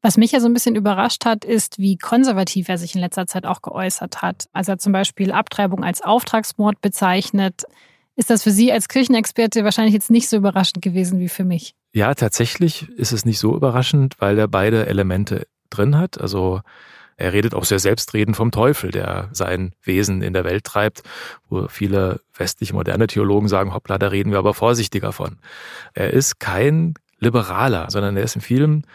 Was 0.00 0.16
mich 0.16 0.30
ja 0.30 0.40
so 0.40 0.46
ein 0.46 0.54
bisschen 0.54 0.76
überrascht 0.76 1.24
hat, 1.24 1.44
ist, 1.44 1.78
wie 1.78 1.96
konservativ 1.96 2.68
er 2.68 2.78
sich 2.78 2.94
in 2.94 3.00
letzter 3.00 3.26
Zeit 3.26 3.46
auch 3.46 3.62
geäußert 3.62 4.22
hat. 4.22 4.48
Als 4.52 4.68
er 4.68 4.78
zum 4.78 4.92
Beispiel 4.92 5.32
Abtreibung 5.32 5.82
als 5.82 6.02
Auftragsmord 6.02 6.80
bezeichnet, 6.80 7.64
ist 8.14 8.30
das 8.30 8.42
für 8.42 8.50
Sie 8.50 8.70
als 8.72 8.88
Kirchenexperte 8.88 9.64
wahrscheinlich 9.64 9.94
jetzt 9.94 10.10
nicht 10.10 10.28
so 10.28 10.36
überraschend 10.36 10.82
gewesen 10.82 11.18
wie 11.18 11.28
für 11.28 11.44
mich. 11.44 11.74
Ja, 11.92 12.14
tatsächlich 12.14 12.88
ist 12.90 13.12
es 13.12 13.24
nicht 13.24 13.38
so 13.38 13.56
überraschend, 13.56 14.16
weil 14.20 14.38
er 14.38 14.46
beide 14.46 14.86
Elemente 14.86 15.46
drin 15.70 15.96
hat. 15.96 16.20
Also 16.20 16.60
er 17.16 17.32
redet 17.32 17.54
auch 17.54 17.64
sehr 17.64 17.80
selbstredend 17.80 18.36
vom 18.36 18.52
Teufel, 18.52 18.92
der 18.92 19.28
sein 19.32 19.72
Wesen 19.82 20.22
in 20.22 20.32
der 20.32 20.44
Welt 20.44 20.64
treibt, 20.64 21.02
wo 21.48 21.66
viele 21.68 22.20
westliche 22.36 22.74
moderne 22.74 23.08
Theologen 23.08 23.48
sagen, 23.48 23.74
hoppla, 23.74 23.98
da 23.98 24.08
reden 24.08 24.30
wir 24.30 24.38
aber 24.38 24.54
vorsichtiger 24.54 25.12
von. 25.12 25.38
Er 25.94 26.12
ist 26.12 26.38
kein 26.38 26.94
Liberaler, 27.18 27.90
sondern 27.90 28.16
er 28.16 28.22
ist 28.22 28.36
in 28.36 28.40
vielen 28.40 28.86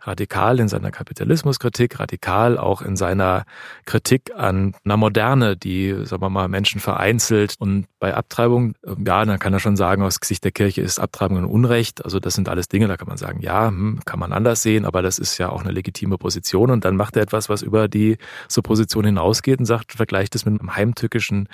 radikal 0.00 0.60
in 0.60 0.68
seiner 0.68 0.90
Kapitalismuskritik, 0.90 1.98
radikal 1.98 2.56
auch 2.56 2.82
in 2.82 2.96
seiner 2.96 3.44
Kritik 3.84 4.30
an 4.36 4.74
einer 4.84 4.96
Moderne, 4.96 5.56
die, 5.56 6.04
sagen 6.04 6.22
wir 6.22 6.30
mal, 6.30 6.48
Menschen 6.48 6.80
vereinzelt. 6.80 7.54
Und 7.58 7.86
bei 7.98 8.14
Abtreibung, 8.14 8.74
ja, 9.04 9.24
dann 9.24 9.38
kann 9.38 9.52
er 9.52 9.60
schon 9.60 9.76
sagen, 9.76 10.02
aus 10.02 10.20
Gesicht 10.20 10.44
der 10.44 10.52
Kirche 10.52 10.82
ist 10.82 10.98
Abtreibung 10.98 11.38
ein 11.38 11.44
Unrecht. 11.44 12.04
Also 12.04 12.20
das 12.20 12.34
sind 12.34 12.48
alles 12.48 12.68
Dinge, 12.68 12.88
da 12.88 12.96
kann 12.96 13.08
man 13.08 13.16
sagen, 13.16 13.40
ja, 13.40 13.68
hm, 13.68 14.00
kann 14.04 14.20
man 14.20 14.32
anders 14.32 14.62
sehen, 14.62 14.84
aber 14.84 15.02
das 15.02 15.18
ist 15.18 15.38
ja 15.38 15.50
auch 15.50 15.62
eine 15.62 15.72
legitime 15.72 16.16
Position. 16.16 16.70
Und 16.70 16.84
dann 16.84 16.96
macht 16.96 17.16
er 17.16 17.22
etwas, 17.22 17.48
was 17.48 17.62
über 17.62 17.88
die 17.88 18.18
so 18.46 18.62
Position 18.62 19.04
hinausgeht 19.04 19.58
und 19.58 19.66
sagt, 19.66 19.92
vergleicht 19.92 20.34
es 20.34 20.44
mit 20.44 20.60
einem 20.60 20.76
heimtückischen, 20.76 21.48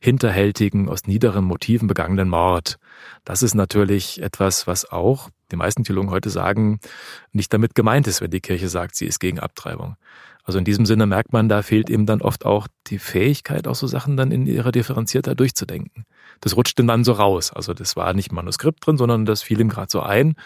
hinterhältigen, 0.00 0.88
aus 0.88 1.06
niederen 1.06 1.44
Motiven 1.44 1.88
begangenen 1.88 2.28
Mord. 2.28 2.78
Das 3.24 3.42
ist 3.42 3.54
natürlich 3.54 4.22
etwas, 4.22 4.66
was 4.66 4.90
auch 4.90 5.30
die 5.50 5.56
meisten 5.56 5.84
Theologen 5.84 6.10
heute 6.10 6.30
sagen, 6.30 6.80
nicht 7.32 7.52
damit 7.52 7.74
gemeint 7.74 8.06
ist, 8.06 8.20
wenn 8.20 8.30
die 8.30 8.40
Kirche 8.40 8.68
sagt, 8.68 8.96
sie 8.96 9.06
ist 9.06 9.20
gegen 9.20 9.38
Abtreibung. 9.38 9.96
Also 10.44 10.58
in 10.60 10.64
diesem 10.64 10.86
Sinne 10.86 11.06
merkt 11.06 11.32
man, 11.32 11.48
da 11.48 11.62
fehlt 11.62 11.90
eben 11.90 12.06
dann 12.06 12.22
oft 12.22 12.46
auch 12.46 12.68
die 12.86 13.00
Fähigkeit, 13.00 13.66
auch 13.66 13.74
so 13.74 13.88
Sachen 13.88 14.16
dann 14.16 14.30
in 14.30 14.46
ihrer 14.46 14.70
Differenziertheit 14.70 15.40
durchzudenken. 15.40 16.06
Das 16.40 16.56
rutscht 16.56 16.78
dann 16.78 17.04
so 17.04 17.12
raus. 17.12 17.52
Also 17.52 17.74
das 17.74 17.96
war 17.96 18.14
nicht 18.14 18.30
Manuskript 18.30 18.86
drin, 18.86 18.96
sondern 18.96 19.26
das 19.26 19.42
fiel 19.42 19.60
ihm 19.60 19.68
gerade 19.68 19.90
so 19.90 20.00
ein. 20.00 20.36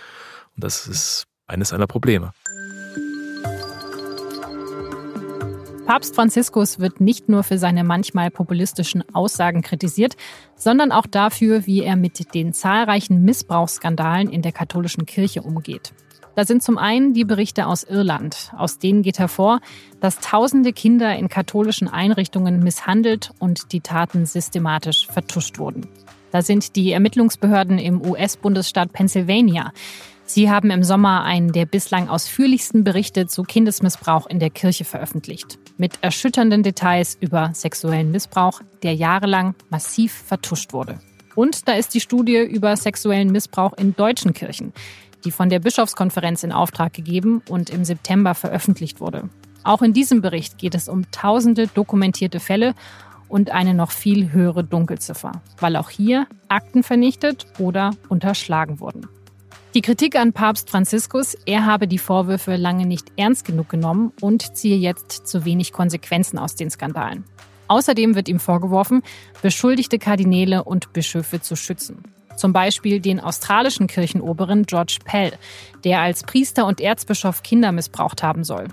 Und 0.55 0.65
das 0.65 0.87
ist 0.87 1.27
eines 1.47 1.69
seiner 1.69 1.87
Probleme. 1.87 2.33
Papst 5.91 6.15
Franziskus 6.15 6.79
wird 6.79 7.01
nicht 7.01 7.29
nur 7.29 7.43
für 7.43 7.59
seine 7.59 7.83
manchmal 7.83 8.31
populistischen 8.31 9.03
Aussagen 9.13 9.61
kritisiert, 9.61 10.15
sondern 10.55 10.93
auch 10.93 11.05
dafür, 11.05 11.67
wie 11.67 11.83
er 11.83 11.97
mit 11.97 12.33
den 12.33 12.53
zahlreichen 12.53 13.25
Missbrauchsskandalen 13.25 14.31
in 14.31 14.41
der 14.41 14.53
katholischen 14.53 15.05
Kirche 15.05 15.43
umgeht. 15.43 15.93
Da 16.37 16.45
sind 16.45 16.63
zum 16.63 16.79
einen 16.79 17.13
die 17.13 17.25
Berichte 17.25 17.67
aus 17.67 17.83
Irland. 17.83 18.53
Aus 18.57 18.79
denen 18.79 19.03
geht 19.03 19.19
hervor, 19.19 19.59
dass 20.01 20.21
tausende 20.21 20.73
Kinder 20.73 21.17
in 21.17 21.29
katholischen 21.29 21.89
Einrichtungen 21.89 22.63
misshandelt 22.63 23.33
und 23.41 23.73
die 23.73 23.81
Taten 23.81 24.27
systematisch 24.27 25.09
vertuscht 25.09 25.59
wurden. 25.59 25.89
Da 26.31 26.43
sind 26.43 26.77
die 26.77 26.93
Ermittlungsbehörden 26.93 27.81
im 27.81 28.01
US-Bundesstaat 28.01 28.93
Pennsylvania. 28.93 29.73
Sie 30.25 30.49
haben 30.49 30.71
im 30.71 30.85
Sommer 30.85 31.25
einen 31.25 31.51
der 31.51 31.67
bislang 31.67 32.09
ausführlichsten 32.09 32.85
Berichte 32.85 33.27
zu 33.27 33.43
Kindesmissbrauch 33.43 34.29
in 34.29 34.39
der 34.39 34.51
Kirche 34.51 34.85
veröffentlicht. 34.85 35.59
Mit 35.81 36.03
erschütternden 36.03 36.63
Details 36.63 37.17
über 37.23 37.53
sexuellen 37.55 38.11
Missbrauch, 38.11 38.61
der 38.83 38.95
jahrelang 38.95 39.55
massiv 39.71 40.13
vertuscht 40.13 40.75
wurde. 40.75 41.01
Und 41.35 41.69
da 41.69 41.73
ist 41.73 41.95
die 41.95 42.01
Studie 42.01 42.37
über 42.37 42.77
sexuellen 42.77 43.33
Missbrauch 43.33 43.73
in 43.79 43.97
deutschen 43.97 44.35
Kirchen, 44.35 44.75
die 45.25 45.31
von 45.31 45.49
der 45.49 45.59
Bischofskonferenz 45.59 46.43
in 46.43 46.53
Auftrag 46.53 46.93
gegeben 46.93 47.41
und 47.49 47.71
im 47.71 47.87
September 47.87 48.35
veröffentlicht 48.35 49.01
wurde. 49.01 49.31
Auch 49.65 49.81
in 49.81 49.95
diesem 49.95 50.21
Bericht 50.21 50.59
geht 50.59 50.75
es 50.75 50.87
um 50.87 51.11
tausende 51.13 51.67
dokumentierte 51.67 52.41
Fälle 52.41 52.75
und 53.31 53.51
eine 53.51 53.73
noch 53.73 53.91
viel 53.91 54.33
höhere 54.33 54.65
Dunkelziffer, 54.65 55.33
weil 55.61 55.77
auch 55.77 55.89
hier 55.89 56.27
Akten 56.49 56.83
vernichtet 56.83 57.47
oder 57.59 57.93
unterschlagen 58.11 58.81
wurden. 58.81 59.09
Die 59.73 59.83
Kritik 59.83 60.17
an 60.17 60.33
Papst 60.33 60.69
Franziskus, 60.69 61.37
er 61.47 61.65
habe 61.65 61.87
die 61.87 61.99
Vorwürfe 61.99 62.57
lange 62.57 62.87
nicht 62.87 63.13
ernst 63.17 63.45
genug 63.45 63.69
genommen 63.69 64.13
und 64.21 64.57
ziehe 64.57 64.77
jetzt 64.77 65.29
zu 65.29 65.45
wenig 65.45 65.73
Konsequenzen 65.73 66.41
aus 66.41 66.57
den 66.57 66.71
Skandalen. 66.71 67.23
Außerdem 67.69 68.17
wird 68.17 68.29
ihm 68.29 68.41
vorgeworfen, 68.41 69.05
beschuldigte 69.43 70.01
Kardinäle 70.01 70.65
und 70.65 70.93
Bischöfe 70.93 71.41
zu 71.41 71.55
schützen. 71.55 72.03
Zum 72.35 72.53
Beispiel 72.53 72.99
den 72.99 73.21
australischen 73.21 73.87
Kirchenoberen 73.87 74.65
George 74.67 74.99
Pell, 75.05 75.35
der 75.85 76.01
als 76.01 76.25
Priester 76.25 76.67
und 76.67 76.81
Erzbischof 76.81 77.45
Kinder 77.45 77.71
missbraucht 77.71 78.25
haben 78.25 78.43
soll. 78.43 78.67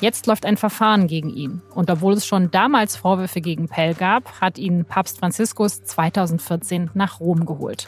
Jetzt 0.00 0.26
läuft 0.26 0.46
ein 0.46 0.56
Verfahren 0.56 1.06
gegen 1.06 1.30
ihn. 1.30 1.62
Und 1.76 1.90
obwohl 1.90 2.14
es 2.14 2.26
schon 2.26 2.50
damals 2.50 2.96
Vorwürfe 2.96 3.40
gegen 3.40 3.68
Pell 3.68 3.94
gab, 3.94 4.40
hat 4.40 4.58
ihn 4.58 4.84
Papst 4.84 5.20
Franziskus 5.20 5.84
2014 5.84 6.90
nach 6.94 7.20
Rom 7.20 7.46
geholt 7.46 7.86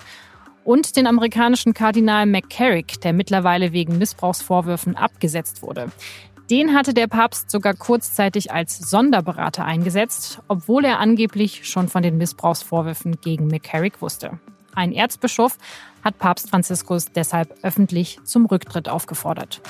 und 0.64 0.97
den 0.97 1.07
amerikanischen 1.07 1.75
Kardinal 1.75 2.26
McCarrick, 2.26 3.00
der 3.00 3.12
mittlerweile 3.12 3.73
wegen 3.73 3.99
Missbrauchsvorwürfen 3.99 4.97
abgesetzt 4.97 5.62
wurde. 5.62 5.90
Den 6.50 6.75
hatte 6.75 6.92
der 6.92 7.07
Papst 7.07 7.50
sogar 7.50 7.75
kurzzeitig 7.75 8.52
als 8.52 8.78
Sonderberater 8.78 9.64
eingesetzt, 9.64 10.40
obwohl 10.49 10.85
er 10.85 10.99
angeblich 10.99 11.69
schon 11.69 11.88
von 11.88 12.02
den 12.02 12.19
Missbrauchsvorwürfen 12.19 13.21
gegen 13.21 13.47
McCarrick 13.47 14.02
wusste. 14.02 14.38
Ein 14.75 14.92
Erzbischof 14.92 15.57
hat 16.02 16.19
Papst 16.19 16.50
Franziskus 16.50 17.12
deshalb 17.12 17.54
öffentlich 17.62 18.19
zum 18.25 18.47
Rücktritt 18.47 18.88
aufgefordert. 18.88 19.61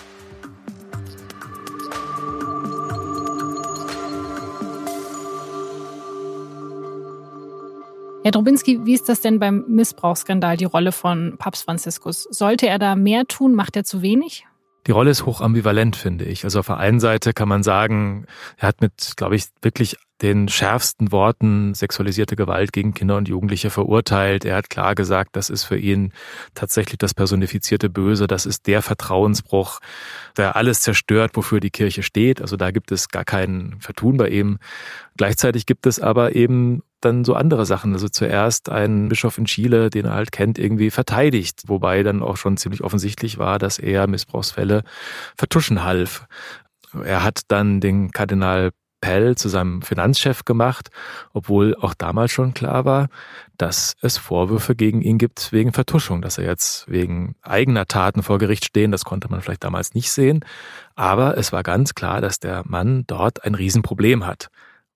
Herr 8.25 8.31
Drobinski, 8.31 8.87
wie 8.87 8.95
ist 8.95 9.09
das 9.09 9.21
denn 9.21 9.41
beim 9.41 9.65
Missbrauchsskandal, 9.67 10.57
die 10.57 10.65
Rolle 10.65 10.93
von 10.93 11.35
Papst 11.39 11.65
Franziskus? 11.65 12.29
Sollte 12.31 12.69
er 12.69 12.79
da 12.79 12.95
mehr 12.95 13.27
tun? 13.27 13.57
Macht 13.57 13.75
er 13.75 13.83
zu 13.83 14.01
wenig? 14.01 14.47
Die 14.87 14.93
Rolle 14.93 15.11
ist 15.11 15.27
hoch 15.27 15.41
ambivalent, 15.41 15.97
finde 15.97 16.25
ich. 16.25 16.45
Also 16.45 16.61
auf 16.61 16.67
der 16.67 16.77
einen 16.77 17.01
Seite 17.01 17.33
kann 17.33 17.49
man 17.49 17.65
sagen, 17.65 18.27
er 18.57 18.69
hat 18.69 18.81
mit, 18.81 19.15
glaube 19.17 19.35
ich, 19.35 19.47
wirklich 19.61 19.97
den 20.23 20.49
schärfsten 20.49 21.11
Worten 21.11 21.75
sexualisierte 21.75 22.37
Gewalt 22.37 22.73
gegen 22.73 22.95
Kinder 22.95 23.17
und 23.17 23.29
Jugendliche 23.29 23.71
verurteilt. 23.71 24.45
Er 24.45 24.57
hat 24.57 24.71
klar 24.71 24.95
gesagt, 24.95 25.37
das 25.37 25.51
ist 25.51 25.65
für 25.65 25.77
ihn 25.77 26.13
tatsächlich 26.55 26.99
das 26.99 27.13
personifizierte 27.13 27.91
Böse, 27.91 28.29
das 28.29 28.47
ist 28.47 28.67
der 28.69 28.83
Vertrauensbruch, 28.83 29.81
der 30.37 30.55
alles 30.55 30.81
zerstört, 30.81 31.33
wofür 31.35 31.59
die 31.59 31.71
Kirche 31.71 32.03
steht. 32.05 32.41
Also 32.41 32.57
da 32.57 32.71
gibt 32.71 32.93
es 32.93 33.09
gar 33.09 33.25
kein 33.25 33.77
Vertun 33.81 34.17
bei 34.17 34.29
ihm. 34.29 34.59
Gleichzeitig 35.17 35.67
gibt 35.67 35.87
es 35.87 35.99
aber 35.99 36.37
eben 36.37 36.83
dann 37.01 37.25
so 37.25 37.35
andere 37.35 37.67
Sachen. 37.67 37.93
Also 37.93 38.09
zuerst 38.09 38.69
ein 38.69 39.09
Bischof 39.09 39.39
in 39.39 39.47
Chile, 39.47 39.91
den 39.91 40.07
er 40.07 40.15
halt 40.15 40.31
kennt, 40.31 40.59
irgendwie 40.59 40.91
verteidigt, 40.91 41.63
wobei 41.67 42.05
dann 42.05 42.23
auch 42.23 42.37
schon 42.37 42.57
ziemlich 42.57 42.83
offensichtlich 42.83 43.39
war, 43.39 43.59
dass 43.59 43.79
er 43.79 44.07
Missbrauchsfälle 44.07 44.85
vertuschen 45.37 45.83
half. 45.83 46.27
Er 47.05 47.25
hat 47.25 47.41
dann 47.49 47.81
den 47.81 48.11
Kardinal 48.13 48.71
Pell 49.03 49.35
zu 49.35 49.51
seinem 49.51 49.83
Finanzchef 49.83 50.47
gemacht, 50.47 50.89
obwohl 51.35 51.75
auch 51.75 51.93
damals 51.93 52.31
schon 52.31 52.55
klar 52.55 52.87
war, 52.87 53.09
dass 53.59 53.95
es 54.01 54.17
Vorwürfe 54.17 54.75
gegen 54.75 55.03
ihn 55.03 55.19
gibt 55.19 55.53
wegen 55.53 55.75
Vertuschung, 55.75 56.23
dass 56.23 56.39
er 56.39 56.47
jetzt 56.47 56.89
wegen 56.89 57.35
eigener 57.43 57.87
Taten 57.87 58.23
vor 58.23 58.39
Gericht 58.39 58.65
stehen, 58.65 58.93
das 58.93 59.05
konnte 59.05 59.29
man 59.29 59.43
vielleicht 59.43 59.65
damals 59.65 59.93
nicht 59.93 60.11
sehen, 60.11 60.45
aber 60.95 61.37
es 61.37 61.53
war 61.53 61.63
ganz 61.63 61.95
klar, 61.95 62.23
dass 62.23 62.39
der 62.39 62.63
Mann 62.65 63.05
dort 63.07 63.45
ein 63.45 63.55
Riesenproblem 63.55 64.25
hat. 64.25 64.49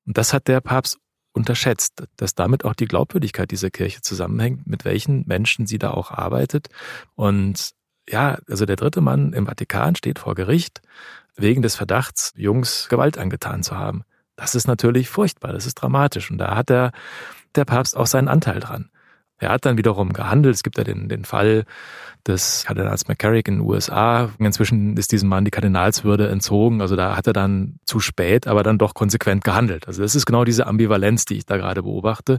Und 0.07 0.17
das 0.17 0.33
hat 0.33 0.49
der 0.49 0.61
Papst 0.61 0.99
unterschätzt, 1.33 2.05
dass 2.17 2.35
damit 2.35 2.65
auch 2.65 2.75
die 2.75 2.87
Glaubwürdigkeit 2.87 3.51
dieser 3.51 3.71
Kirche 3.71 4.01
zusammenhängt, 4.01 4.67
mit 4.67 4.85
welchen 4.85 5.27
Menschen 5.27 5.67
sie 5.67 5.79
da 5.79 5.91
auch 5.91 6.13
arbeitet. 6.13 6.69
Und 7.17 7.73
ja, 8.09 8.39
also 8.49 8.67
der 8.67 8.77
dritte 8.77 9.01
Mann 9.01 9.33
im 9.33 9.47
Vatikan 9.47 9.97
steht 9.97 10.21
vor 10.21 10.37
Gericht 10.37 10.81
wegen 11.37 11.63
des 11.63 11.77
Verdachts, 11.77 12.33
Jungs 12.37 12.89
Gewalt 12.89 13.19
angetan 13.19 13.63
zu 13.63 13.77
haben. 13.77 14.05
Das 14.37 14.55
ist 14.55 14.67
natürlich 14.67 15.09
furchtbar, 15.09 15.53
das 15.53 15.67
ist 15.67 15.77
dramatisch. 15.77 16.31
Und 16.31 16.39
da 16.39 16.55
hat 16.55 16.69
der, 16.69 16.93
der 17.55 17.65
Papst 17.65 17.97
auch 17.97 18.07
seinen 18.07 18.29
Anteil 18.29 18.61
dran. 18.61 18.91
Er 19.39 19.51
hat 19.51 19.67
dann 19.67 19.77
wiederum 19.77 20.13
gehandelt. 20.13 20.55
Es 20.55 20.63
gibt 20.63 20.79
ja 20.79 20.85
den, 20.85 21.09
den 21.09 21.25
Fall 21.25 21.65
des 22.27 22.65
Kardinals 22.67 23.07
McCarrick 23.07 23.49
in 23.49 23.59
den 23.59 23.61
USA. 23.61 24.31
Inzwischen 24.39 24.97
ist 24.97 25.13
diesem 25.13 25.29
Mann 25.29 25.45
die 25.45 25.51
Kardinalswürde 25.51 26.29
entzogen. 26.29 26.81
Also 26.81 26.97
da 26.97 27.17
hat 27.17 27.27
er 27.27 27.33
dann 27.33 27.79
zu 27.85 28.01
spät, 28.01 28.47
aber 28.47 28.63
dann 28.63 28.79
doch 28.79 28.95
konsequent 28.95 29.45
gehandelt. 29.45 29.87
Also 29.87 30.03
das 30.03 30.15
ist 30.15 30.27
genau 30.27 30.45
diese 30.45 30.67
Ambivalenz, 30.67 31.25
die 31.25 31.37
ich 31.37 31.47
da 31.47 31.57
gerade 31.57 31.83
beobachte. 31.83 32.39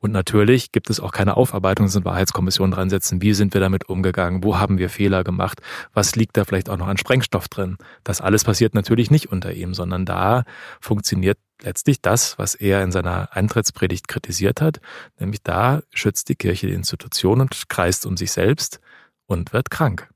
Und 0.00 0.12
natürlich 0.12 0.72
gibt 0.72 0.90
es 0.90 1.00
auch 1.00 1.10
keine 1.10 1.36
Aufarbeitungs- 1.36 1.96
und 1.96 2.04
Wahrheitskommission 2.04 2.70
dran 2.70 2.90
setzen. 2.90 3.22
Wie 3.22 3.32
sind 3.32 3.54
wir 3.54 3.60
damit 3.60 3.88
umgegangen? 3.88 4.44
Wo 4.44 4.58
haben 4.58 4.78
wir 4.78 4.90
Fehler 4.90 5.24
gemacht? 5.24 5.60
Was 5.92 6.16
liegt 6.16 6.36
da 6.36 6.44
vielleicht 6.44 6.68
auch 6.68 6.76
noch 6.76 6.88
an 6.88 6.98
Sprengstoff 6.98 7.48
drin? 7.48 7.78
Das 8.04 8.20
alles 8.20 8.44
passiert 8.44 8.74
natürlich 8.74 9.10
nicht 9.10 9.32
unter 9.32 9.52
ihm, 9.52 9.74
sondern 9.74 10.04
da 10.04 10.44
funktioniert 10.80 11.38
letztlich 11.62 12.00
das, 12.00 12.38
was 12.38 12.54
er 12.54 12.82
in 12.82 12.92
seiner 12.92 13.34
Eintrittspredigt 13.34 14.08
kritisiert 14.08 14.60
hat, 14.60 14.80
nämlich 15.18 15.42
da 15.42 15.82
schützt 15.92 16.28
die 16.28 16.36
Kirche 16.36 16.66
die 16.66 16.74
Institution 16.74 17.40
und 17.40 17.68
kreist 17.68 18.06
um 18.06 18.16
sich 18.16 18.32
selbst 18.32 18.80
und 19.26 19.52
wird 19.52 19.70
krank. 19.70 20.08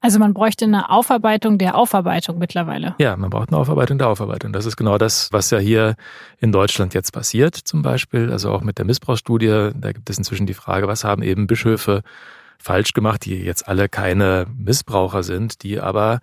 Also 0.00 0.18
man 0.18 0.34
bräuchte 0.34 0.66
eine 0.66 0.90
Aufarbeitung 0.90 1.58
der 1.58 1.74
Aufarbeitung 1.74 2.38
mittlerweile. 2.38 2.94
Ja, 2.98 3.16
man 3.16 3.30
braucht 3.30 3.48
eine 3.48 3.58
Aufarbeitung 3.58 3.98
der 3.98 4.08
Aufarbeitung. 4.08 4.52
Das 4.52 4.66
ist 4.66 4.76
genau 4.76 4.98
das, 4.98 5.32
was 5.32 5.50
ja 5.50 5.58
hier 5.58 5.96
in 6.38 6.52
Deutschland 6.52 6.94
jetzt 6.94 7.12
passiert, 7.12 7.56
zum 7.56 7.82
Beispiel. 7.82 8.30
Also 8.30 8.52
auch 8.52 8.60
mit 8.60 8.78
der 8.78 8.84
Missbrauchsstudie, 8.84 9.70
da 9.74 9.92
gibt 9.92 10.08
es 10.08 10.18
inzwischen 10.18 10.46
die 10.46 10.54
Frage, 10.54 10.86
was 10.86 11.02
haben 11.02 11.22
eben 11.22 11.46
Bischöfe 11.46 12.02
falsch 12.58 12.92
gemacht, 12.92 13.24
die 13.24 13.36
jetzt 13.36 13.68
alle 13.68 13.88
keine 13.88 14.46
Missbraucher 14.56 15.22
sind, 15.22 15.62
die 15.62 15.80
aber 15.80 16.20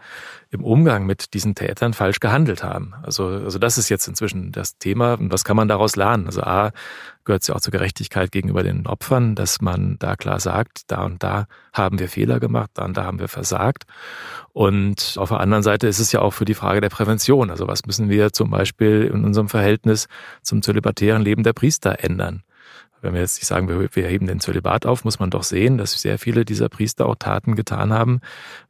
im 0.49 0.63
Umgang 0.63 1.05
mit 1.05 1.33
diesen 1.33 1.55
Tätern 1.55 1.93
falsch 1.93 2.19
gehandelt 2.19 2.63
haben. 2.63 2.93
Also, 3.03 3.25
also 3.25 3.57
das 3.57 3.77
ist 3.77 3.89
jetzt 3.89 4.07
inzwischen 4.07 4.51
das 4.51 4.77
Thema. 4.77 5.13
Und 5.15 5.31
was 5.31 5.43
kann 5.43 5.57
man 5.57 5.67
daraus 5.67 5.95
lernen? 5.95 6.27
Also 6.27 6.41
A, 6.43 6.71
gehört 7.25 7.41
es 7.41 7.47
ja 7.47 7.55
auch 7.55 7.61
zur 7.61 7.71
Gerechtigkeit 7.71 8.31
gegenüber 8.31 8.63
den 8.63 8.85
Opfern, 8.85 9.35
dass 9.35 9.61
man 9.61 9.97
da 9.99 10.15
klar 10.15 10.39
sagt, 10.39 10.91
da 10.91 11.03
und 11.05 11.23
da 11.23 11.47
haben 11.73 11.97
wir 11.97 12.07
Fehler 12.07 12.39
gemacht, 12.39 12.71
da 12.75 12.85
und 12.85 12.97
da 12.97 13.03
haben 13.03 13.19
wir 13.19 13.27
versagt. 13.27 13.85
Und 14.51 15.15
auf 15.17 15.29
der 15.29 15.39
anderen 15.39 15.63
Seite 15.63 15.87
ist 15.87 15.99
es 15.99 16.11
ja 16.11 16.21
auch 16.21 16.31
für 16.31 16.45
die 16.45 16.53
Frage 16.53 16.81
der 16.81 16.89
Prävention. 16.89 17.49
Also 17.49 17.67
was 17.67 17.85
müssen 17.85 18.09
wir 18.09 18.31
zum 18.33 18.51
Beispiel 18.51 19.09
in 19.13 19.25
unserem 19.25 19.49
Verhältnis 19.49 20.07
zum 20.41 20.61
zölibatären 20.61 21.23
Leben 21.23 21.43
der 21.43 21.53
Priester 21.53 22.03
ändern? 22.03 22.43
Wenn 23.03 23.13
wir 23.13 23.21
jetzt 23.21 23.37
nicht 23.37 23.47
sagen, 23.47 23.67
wir, 23.67 23.89
wir 23.93 24.07
heben 24.07 24.27
den 24.27 24.39
Zölibat 24.39 24.85
auf, 24.85 25.03
muss 25.03 25.19
man 25.19 25.29
doch 25.29 25.43
sehen, 25.43 25.77
dass 25.77 25.93
sehr 26.01 26.17
viele 26.17 26.45
dieser 26.45 26.69
Priester 26.69 27.05
auch 27.05 27.15
Taten 27.15 27.55
getan 27.55 27.91
haben, 27.91 28.21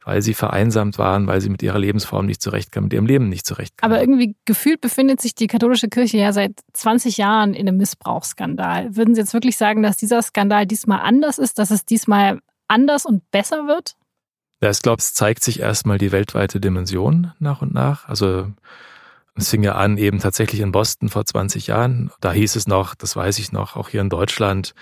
weil 0.04 0.22
sie 0.22 0.34
vereinsamt 0.34 0.98
waren, 0.98 1.26
weil 1.26 1.40
sie 1.40 1.48
mit 1.48 1.62
ihrer 1.62 1.78
Lebensform 1.78 2.26
nicht 2.26 2.42
zurechtkamen, 2.42 2.86
mit 2.86 2.92
ihrem 2.92 3.06
Leben 3.06 3.28
nicht 3.28 3.46
zurechtkamen. 3.46 3.94
Aber 3.94 4.02
irgendwie 4.02 4.36
gefühlt 4.44 4.80
befindet 4.80 5.20
sich 5.20 5.34
die 5.34 5.46
katholische 5.46 5.88
Kirche 5.88 6.18
ja 6.18 6.32
seit 6.32 6.60
20 6.72 7.16
Jahren 7.16 7.54
in 7.54 7.68
einem 7.68 7.78
Missbrauchsskandal. 7.78 8.96
Würden 8.96 9.14
Sie 9.14 9.20
jetzt 9.20 9.34
wirklich 9.34 9.56
sagen, 9.56 9.82
dass 9.82 9.96
dieser 9.96 10.20
Skandal 10.20 10.66
diesmal 10.66 11.00
anders 11.00 11.38
ist, 11.38 11.58
dass 11.58 11.70
es 11.70 11.84
diesmal 11.84 12.40
anders 12.66 13.06
und 13.06 13.30
besser 13.30 13.68
wird? 13.68 13.94
Ja, 14.60 14.70
ich 14.70 14.82
glaube, 14.82 14.98
es 14.98 15.14
zeigt 15.14 15.44
sich 15.44 15.60
erstmal 15.60 15.98
die 15.98 16.10
weltweite 16.10 16.58
Dimension 16.58 17.32
nach 17.38 17.62
und 17.62 17.72
nach. 17.72 18.08
Also 18.08 18.48
es 19.36 19.50
fing 19.50 19.62
ja 19.62 19.74
an, 19.74 19.98
eben 19.98 20.20
tatsächlich 20.20 20.60
in 20.60 20.72
Boston 20.72 21.08
vor 21.08 21.24
20 21.24 21.66
Jahren. 21.66 22.10
Da 22.20 22.32
hieß 22.32 22.56
es 22.56 22.66
noch, 22.66 22.94
das 22.94 23.16
weiß 23.16 23.38
ich 23.38 23.50
noch, 23.50 23.76
auch 23.76 23.88
hier 23.88 24.00
in 24.00 24.08
Deutschland, 24.08 24.74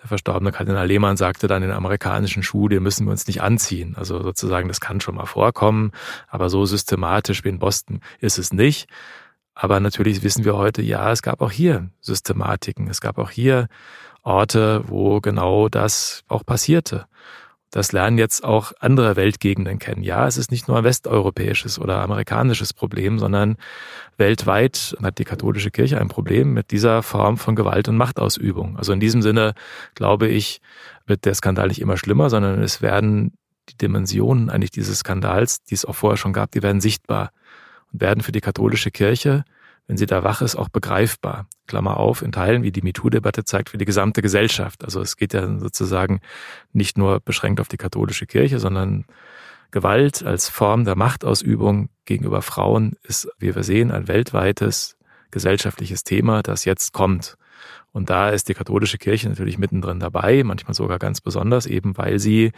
der 0.00 0.08
verstorbene 0.08 0.52
Kardinal 0.52 0.86
Lehmann 0.86 1.18
sagte 1.18 1.46
dann 1.46 1.62
in 1.62 1.70
amerikanischen 1.70 2.42
Schule, 2.42 2.80
müssen 2.80 3.06
wir 3.06 3.10
uns 3.10 3.26
nicht 3.26 3.42
anziehen. 3.42 3.94
Also 3.96 4.22
sozusagen, 4.22 4.68
das 4.68 4.80
kann 4.80 5.00
schon 5.00 5.16
mal 5.16 5.26
vorkommen, 5.26 5.92
aber 6.28 6.48
so 6.48 6.64
systematisch 6.64 7.44
wie 7.44 7.50
in 7.50 7.58
Boston 7.58 8.00
ist 8.18 8.38
es 8.38 8.52
nicht. 8.52 8.88
Aber 9.54 9.78
natürlich 9.80 10.22
wissen 10.22 10.46
wir 10.46 10.56
heute, 10.56 10.80
ja, 10.80 11.12
es 11.12 11.20
gab 11.20 11.42
auch 11.42 11.50
hier 11.50 11.90
Systematiken. 12.00 12.88
Es 12.88 13.02
gab 13.02 13.18
auch 13.18 13.30
hier 13.30 13.68
Orte, 14.22 14.84
wo 14.86 15.20
genau 15.20 15.68
das 15.68 16.24
auch 16.28 16.46
passierte. 16.46 17.06
Das 17.70 17.92
lernen 17.92 18.18
jetzt 18.18 18.42
auch 18.42 18.72
andere 18.80 19.14
Weltgegenden 19.14 19.78
kennen. 19.78 20.02
Ja, 20.02 20.26
es 20.26 20.36
ist 20.36 20.50
nicht 20.50 20.66
nur 20.66 20.78
ein 20.78 20.84
westeuropäisches 20.84 21.78
oder 21.78 22.02
amerikanisches 22.02 22.72
Problem, 22.72 23.20
sondern 23.20 23.56
weltweit 24.16 24.96
hat 25.02 25.18
die 25.18 25.24
katholische 25.24 25.70
Kirche 25.70 26.00
ein 26.00 26.08
Problem 26.08 26.52
mit 26.52 26.72
dieser 26.72 27.02
Form 27.04 27.38
von 27.38 27.54
Gewalt 27.54 27.88
und 27.88 27.96
Machtausübung. 27.96 28.76
Also 28.76 28.92
in 28.92 28.98
diesem 28.98 29.22
Sinne, 29.22 29.54
glaube 29.94 30.26
ich, 30.26 30.60
wird 31.06 31.24
der 31.24 31.34
Skandal 31.34 31.68
nicht 31.68 31.80
immer 31.80 31.96
schlimmer, 31.96 32.28
sondern 32.28 32.60
es 32.60 32.82
werden 32.82 33.34
die 33.68 33.76
Dimensionen 33.76 34.50
eigentlich 34.50 34.72
dieses 34.72 35.00
Skandals, 35.00 35.62
die 35.62 35.74
es 35.74 35.84
auch 35.84 35.94
vorher 35.94 36.16
schon 36.16 36.32
gab, 36.32 36.50
die 36.50 36.62
werden 36.62 36.80
sichtbar 36.80 37.30
und 37.92 38.00
werden 38.00 38.22
für 38.22 38.32
die 38.32 38.40
katholische 38.40 38.90
Kirche 38.90 39.44
wenn 39.90 39.96
sie 39.96 40.06
da 40.06 40.22
wach 40.22 40.40
ist, 40.40 40.54
auch 40.54 40.68
begreifbar. 40.68 41.48
Klammer 41.66 41.96
auf, 41.96 42.22
in 42.22 42.30
Teilen, 42.30 42.62
wie 42.62 42.70
die 42.70 42.80
MeToo-Debatte 42.80 43.42
zeigt, 43.42 43.70
für 43.70 43.76
die 43.76 43.84
gesamte 43.84 44.22
Gesellschaft. 44.22 44.84
Also 44.84 45.00
es 45.00 45.16
geht 45.16 45.34
ja 45.34 45.58
sozusagen 45.58 46.20
nicht 46.72 46.96
nur 46.96 47.18
beschränkt 47.18 47.60
auf 47.60 47.66
die 47.66 47.76
katholische 47.76 48.26
Kirche, 48.26 48.60
sondern 48.60 49.04
Gewalt 49.72 50.22
als 50.22 50.48
Form 50.48 50.84
der 50.84 50.94
Machtausübung 50.94 51.88
gegenüber 52.04 52.40
Frauen 52.40 52.98
ist, 53.02 53.28
wie 53.40 53.52
wir 53.52 53.64
sehen, 53.64 53.90
ein 53.90 54.06
weltweites 54.06 54.96
gesellschaftliches 55.32 56.04
Thema, 56.04 56.44
das 56.44 56.64
jetzt 56.64 56.92
kommt. 56.92 57.36
Und 57.92 58.10
da 58.10 58.30
ist 58.30 58.48
die 58.48 58.54
katholische 58.54 58.98
Kirche 58.98 59.28
natürlich 59.28 59.58
mittendrin 59.58 60.00
dabei, 60.00 60.42
manchmal 60.44 60.74
sogar 60.74 60.98
ganz 60.98 61.20
besonders, 61.20 61.66
eben 61.66 61.96
weil 61.98 62.18
sie 62.18 62.52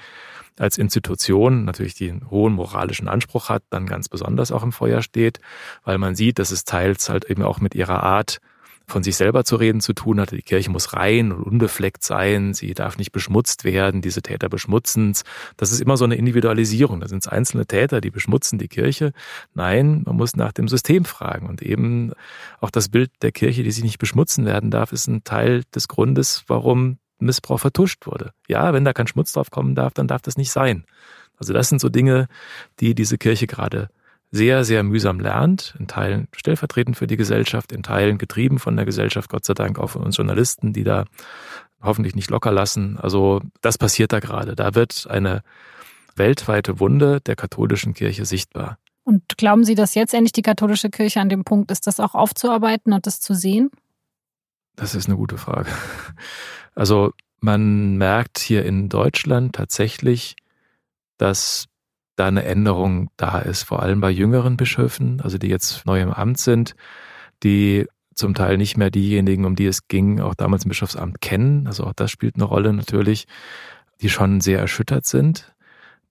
als 0.58 0.78
Institution 0.78 1.64
natürlich 1.64 1.94
den 1.94 2.30
hohen 2.30 2.52
moralischen 2.52 3.08
Anspruch 3.08 3.48
hat, 3.48 3.62
dann 3.70 3.86
ganz 3.86 4.08
besonders 4.08 4.52
auch 4.52 4.62
im 4.62 4.72
Feuer 4.72 5.02
steht, 5.02 5.40
weil 5.84 5.98
man 5.98 6.14
sieht, 6.14 6.38
dass 6.38 6.50
es 6.50 6.64
teils 6.64 7.08
halt 7.08 7.24
eben 7.24 7.42
auch 7.42 7.60
mit 7.60 7.74
ihrer 7.74 8.02
Art 8.02 8.40
von 8.86 9.02
sich 9.02 9.16
selber 9.16 9.44
zu 9.44 9.56
reden 9.56 9.80
zu 9.80 9.92
tun 9.92 10.20
hat. 10.20 10.32
Die 10.32 10.42
Kirche 10.42 10.70
muss 10.70 10.92
rein 10.92 11.32
und 11.32 11.42
unbefleckt 11.42 12.02
sein, 12.02 12.54
sie 12.54 12.74
darf 12.74 12.98
nicht 12.98 13.12
beschmutzt 13.12 13.64
werden, 13.64 14.02
diese 14.02 14.22
Täter 14.22 14.48
beschmutzen 14.48 15.14
Das 15.56 15.72
ist 15.72 15.80
immer 15.80 15.96
so 15.96 16.04
eine 16.04 16.16
Individualisierung. 16.16 17.00
Da 17.00 17.08
sind 17.08 17.18
es 17.24 17.28
einzelne 17.28 17.66
Täter, 17.66 18.00
die 18.00 18.10
beschmutzen 18.10 18.58
die 18.58 18.68
Kirche. 18.68 19.12
Nein, 19.54 20.02
man 20.04 20.16
muss 20.16 20.36
nach 20.36 20.52
dem 20.52 20.68
System 20.68 21.04
fragen. 21.04 21.48
Und 21.48 21.62
eben 21.62 22.12
auch 22.60 22.70
das 22.70 22.88
Bild 22.88 23.10
der 23.22 23.32
Kirche, 23.32 23.62
die 23.62 23.70
sich 23.70 23.84
nicht 23.84 23.98
beschmutzen 23.98 24.44
werden 24.44 24.70
darf, 24.70 24.92
ist 24.92 25.06
ein 25.06 25.24
Teil 25.24 25.62
des 25.74 25.88
Grundes, 25.88 26.44
warum 26.46 26.98
Missbrauch 27.18 27.60
vertuscht 27.60 28.06
wurde. 28.06 28.32
Ja, 28.48 28.72
wenn 28.72 28.84
da 28.84 28.92
kein 28.92 29.06
Schmutz 29.06 29.32
drauf 29.32 29.50
kommen 29.50 29.74
darf, 29.74 29.94
dann 29.94 30.08
darf 30.08 30.22
das 30.22 30.36
nicht 30.36 30.50
sein. 30.50 30.84
Also 31.38 31.52
das 31.52 31.68
sind 31.68 31.80
so 31.80 31.88
Dinge, 31.88 32.28
die 32.80 32.94
diese 32.94 33.18
Kirche 33.18 33.46
gerade 33.46 33.88
sehr, 34.32 34.64
sehr 34.64 34.82
mühsam 34.82 35.20
lernt, 35.20 35.74
in 35.78 35.86
Teilen 35.86 36.26
stellvertretend 36.34 36.96
für 36.96 37.06
die 37.06 37.18
Gesellschaft, 37.18 37.70
in 37.70 37.82
Teilen 37.82 38.16
getrieben 38.16 38.58
von 38.58 38.74
der 38.74 38.86
Gesellschaft, 38.86 39.30
Gott 39.30 39.44
sei 39.44 39.52
Dank 39.52 39.78
auch 39.78 39.90
von 39.90 40.02
uns 40.02 40.16
Journalisten, 40.16 40.72
die 40.72 40.84
da 40.84 41.04
hoffentlich 41.82 42.14
nicht 42.14 42.30
locker 42.30 42.50
lassen. 42.50 42.96
Also 42.96 43.42
das 43.60 43.76
passiert 43.76 44.12
da 44.12 44.20
gerade. 44.20 44.56
Da 44.56 44.74
wird 44.74 45.06
eine 45.08 45.42
weltweite 46.16 46.80
Wunde 46.80 47.20
der 47.20 47.36
katholischen 47.36 47.92
Kirche 47.92 48.24
sichtbar. 48.24 48.78
Und 49.04 49.36
glauben 49.36 49.64
Sie, 49.64 49.74
dass 49.74 49.94
jetzt 49.94 50.14
endlich 50.14 50.32
die 50.32 50.42
katholische 50.42 50.88
Kirche 50.88 51.20
an 51.20 51.28
dem 51.28 51.44
Punkt 51.44 51.70
ist, 51.70 51.86
das 51.86 52.00
auch 52.00 52.14
aufzuarbeiten 52.14 52.92
und 52.92 53.06
das 53.06 53.20
zu 53.20 53.34
sehen? 53.34 53.70
Das 54.76 54.94
ist 54.94 55.08
eine 55.08 55.16
gute 55.16 55.38
Frage. 55.38 55.70
Also 56.74 57.12
man 57.40 57.98
merkt 57.98 58.38
hier 58.38 58.64
in 58.64 58.88
Deutschland 58.88 59.54
tatsächlich, 59.54 60.36
dass 61.18 61.66
da 62.16 62.26
eine 62.26 62.44
Änderung 62.44 63.10
da 63.16 63.38
ist, 63.38 63.62
vor 63.62 63.82
allem 63.82 64.00
bei 64.00 64.10
jüngeren 64.10 64.56
Bischöfen, 64.56 65.20
also 65.22 65.38
die 65.38 65.48
jetzt 65.48 65.86
neu 65.86 66.00
im 66.00 66.12
Amt 66.12 66.38
sind, 66.38 66.74
die 67.42 67.86
zum 68.14 68.34
Teil 68.34 68.58
nicht 68.58 68.76
mehr 68.76 68.90
diejenigen, 68.90 69.44
um 69.44 69.56
die 69.56 69.66
es 69.66 69.88
ging, 69.88 70.20
auch 70.20 70.34
damals 70.34 70.64
im 70.64 70.68
Bischofsamt 70.68 71.20
kennen. 71.20 71.66
Also 71.66 71.84
auch 71.84 71.94
das 71.94 72.10
spielt 72.10 72.34
eine 72.36 72.44
Rolle 72.44 72.72
natürlich, 72.72 73.26
die 74.02 74.10
schon 74.10 74.40
sehr 74.40 74.58
erschüttert 74.58 75.06
sind 75.06 75.52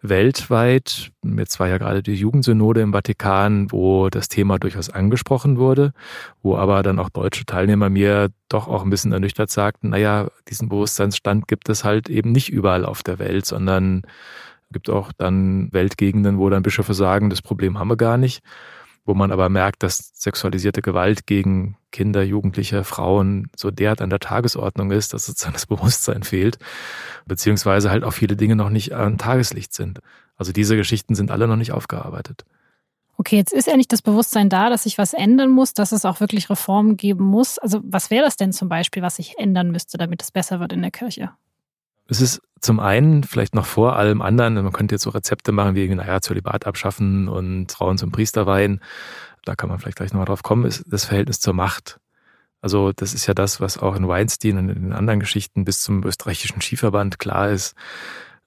weltweit. 0.01 1.11
Jetzt 1.23 1.59
war 1.59 1.67
ja 1.67 1.77
gerade 1.77 2.01
die 2.01 2.15
Jugendsynode 2.15 2.81
im 2.81 2.93
Vatikan, 2.93 3.71
wo 3.71 4.09
das 4.09 4.29
Thema 4.29 4.57
durchaus 4.57 4.89
angesprochen 4.89 5.57
wurde, 5.57 5.93
wo 6.41 6.57
aber 6.57 6.83
dann 6.83 6.99
auch 6.99 7.09
deutsche 7.09 7.45
Teilnehmer 7.45 7.89
mir 7.89 8.29
doch 8.49 8.67
auch 8.67 8.83
ein 8.83 8.89
bisschen 8.89 9.11
ernüchtert 9.11 9.51
sagten, 9.51 9.89
naja, 9.89 10.29
diesen 10.49 10.69
Bewusstseinsstand 10.69 11.47
gibt 11.47 11.69
es 11.69 11.83
halt 11.83 12.09
eben 12.09 12.31
nicht 12.31 12.49
überall 12.49 12.85
auf 12.85 13.03
der 13.03 13.19
Welt, 13.19 13.45
sondern 13.45 14.01
gibt 14.71 14.89
auch 14.89 15.11
dann 15.11 15.71
Weltgegenden, 15.71 16.37
wo 16.37 16.49
dann 16.49 16.63
Bischöfe 16.63 16.93
sagen, 16.93 17.29
das 17.29 17.41
Problem 17.41 17.79
haben 17.79 17.89
wir 17.89 17.97
gar 17.97 18.17
nicht 18.17 18.41
wo 19.05 19.13
man 19.13 19.31
aber 19.31 19.49
merkt, 19.49 19.83
dass 19.83 20.11
sexualisierte 20.13 20.81
Gewalt 20.81 21.25
gegen 21.25 21.77
Kinder, 21.91 22.23
Jugendliche, 22.23 22.83
Frauen 22.83 23.49
so 23.55 23.71
derart 23.71 24.01
an 24.01 24.09
der 24.09 24.19
Tagesordnung 24.19 24.91
ist, 24.91 25.13
dass 25.13 25.25
sozusagen 25.25 25.53
das 25.53 25.65
Bewusstsein 25.65 26.23
fehlt, 26.23 26.59
beziehungsweise 27.25 27.89
halt 27.89 28.03
auch 28.03 28.13
viele 28.13 28.35
Dinge 28.35 28.55
noch 28.55 28.69
nicht 28.69 28.93
an 28.93 29.17
Tageslicht 29.17 29.73
sind. 29.73 29.99
Also 30.37 30.51
diese 30.51 30.75
Geschichten 30.75 31.15
sind 31.15 31.31
alle 31.31 31.47
noch 31.47 31.55
nicht 31.55 31.71
aufgearbeitet. 31.71 32.45
Okay, 33.17 33.35
jetzt 33.35 33.53
ist 33.53 33.67
ja 33.67 33.77
nicht 33.77 33.91
das 33.91 34.01
Bewusstsein 34.01 34.49
da, 34.49 34.69
dass 34.69 34.83
sich 34.83 34.97
was 34.97 35.13
ändern 35.13 35.51
muss, 35.51 35.73
dass 35.73 35.91
es 35.91 36.05
auch 36.05 36.19
wirklich 36.19 36.49
Reformen 36.49 36.97
geben 36.97 37.25
muss. 37.25 37.59
Also 37.59 37.79
was 37.83 38.09
wäre 38.09 38.25
das 38.25 38.35
denn 38.35 38.51
zum 38.51 38.69
Beispiel, 38.69 39.03
was 39.03 39.17
sich 39.17 39.37
ändern 39.37 39.71
müsste, 39.71 39.97
damit 39.97 40.23
es 40.23 40.31
besser 40.31 40.59
wird 40.59 40.73
in 40.73 40.81
der 40.81 40.91
Kirche? 40.91 41.31
Es 42.07 42.21
ist 42.21 42.41
zum 42.59 42.79
einen 42.79 43.23
vielleicht 43.23 43.55
noch 43.55 43.65
vor 43.65 43.95
allem 43.95 44.21
anderen, 44.21 44.55
man 44.55 44.71
könnte 44.71 44.95
jetzt 44.95 45.03
so 45.03 45.09
Rezepte 45.09 45.51
machen 45.51 45.75
wie, 45.75 45.87
naja, 45.89 46.21
Zölibat 46.21 46.67
abschaffen 46.67 47.27
und 47.27 47.71
Frauen 47.71 47.97
zum 47.97 48.11
Priester 48.11 48.45
weihen. 48.45 48.81
Da 49.45 49.55
kann 49.55 49.69
man 49.69 49.79
vielleicht 49.79 49.97
gleich 49.97 50.13
nochmal 50.13 50.27
drauf 50.27 50.43
kommen, 50.43 50.65
ist 50.65 50.83
das 50.87 51.05
Verhältnis 51.05 51.39
zur 51.39 51.53
Macht. 51.53 51.99
Also 52.61 52.91
das 52.91 53.15
ist 53.15 53.25
ja 53.25 53.33
das, 53.33 53.59
was 53.59 53.79
auch 53.79 53.95
in 53.95 54.07
Weinstein 54.07 54.57
und 54.57 54.69
in 54.69 54.83
den 54.83 54.93
anderen 54.93 55.19
Geschichten 55.19 55.65
bis 55.65 55.81
zum 55.81 56.05
österreichischen 56.05 56.61
Skiverband 56.61 57.17
klar 57.17 57.49
ist. 57.49 57.75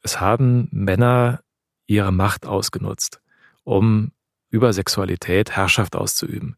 Es 0.03 0.21
haben 0.21 0.69
Männer 0.71 1.40
ihre 1.87 2.12
Macht 2.12 2.47
ausgenutzt, 2.47 3.21
um 3.64 4.12
über 4.51 4.73
Sexualität 4.73 5.51
Herrschaft 5.51 5.97
auszuüben. 5.97 6.57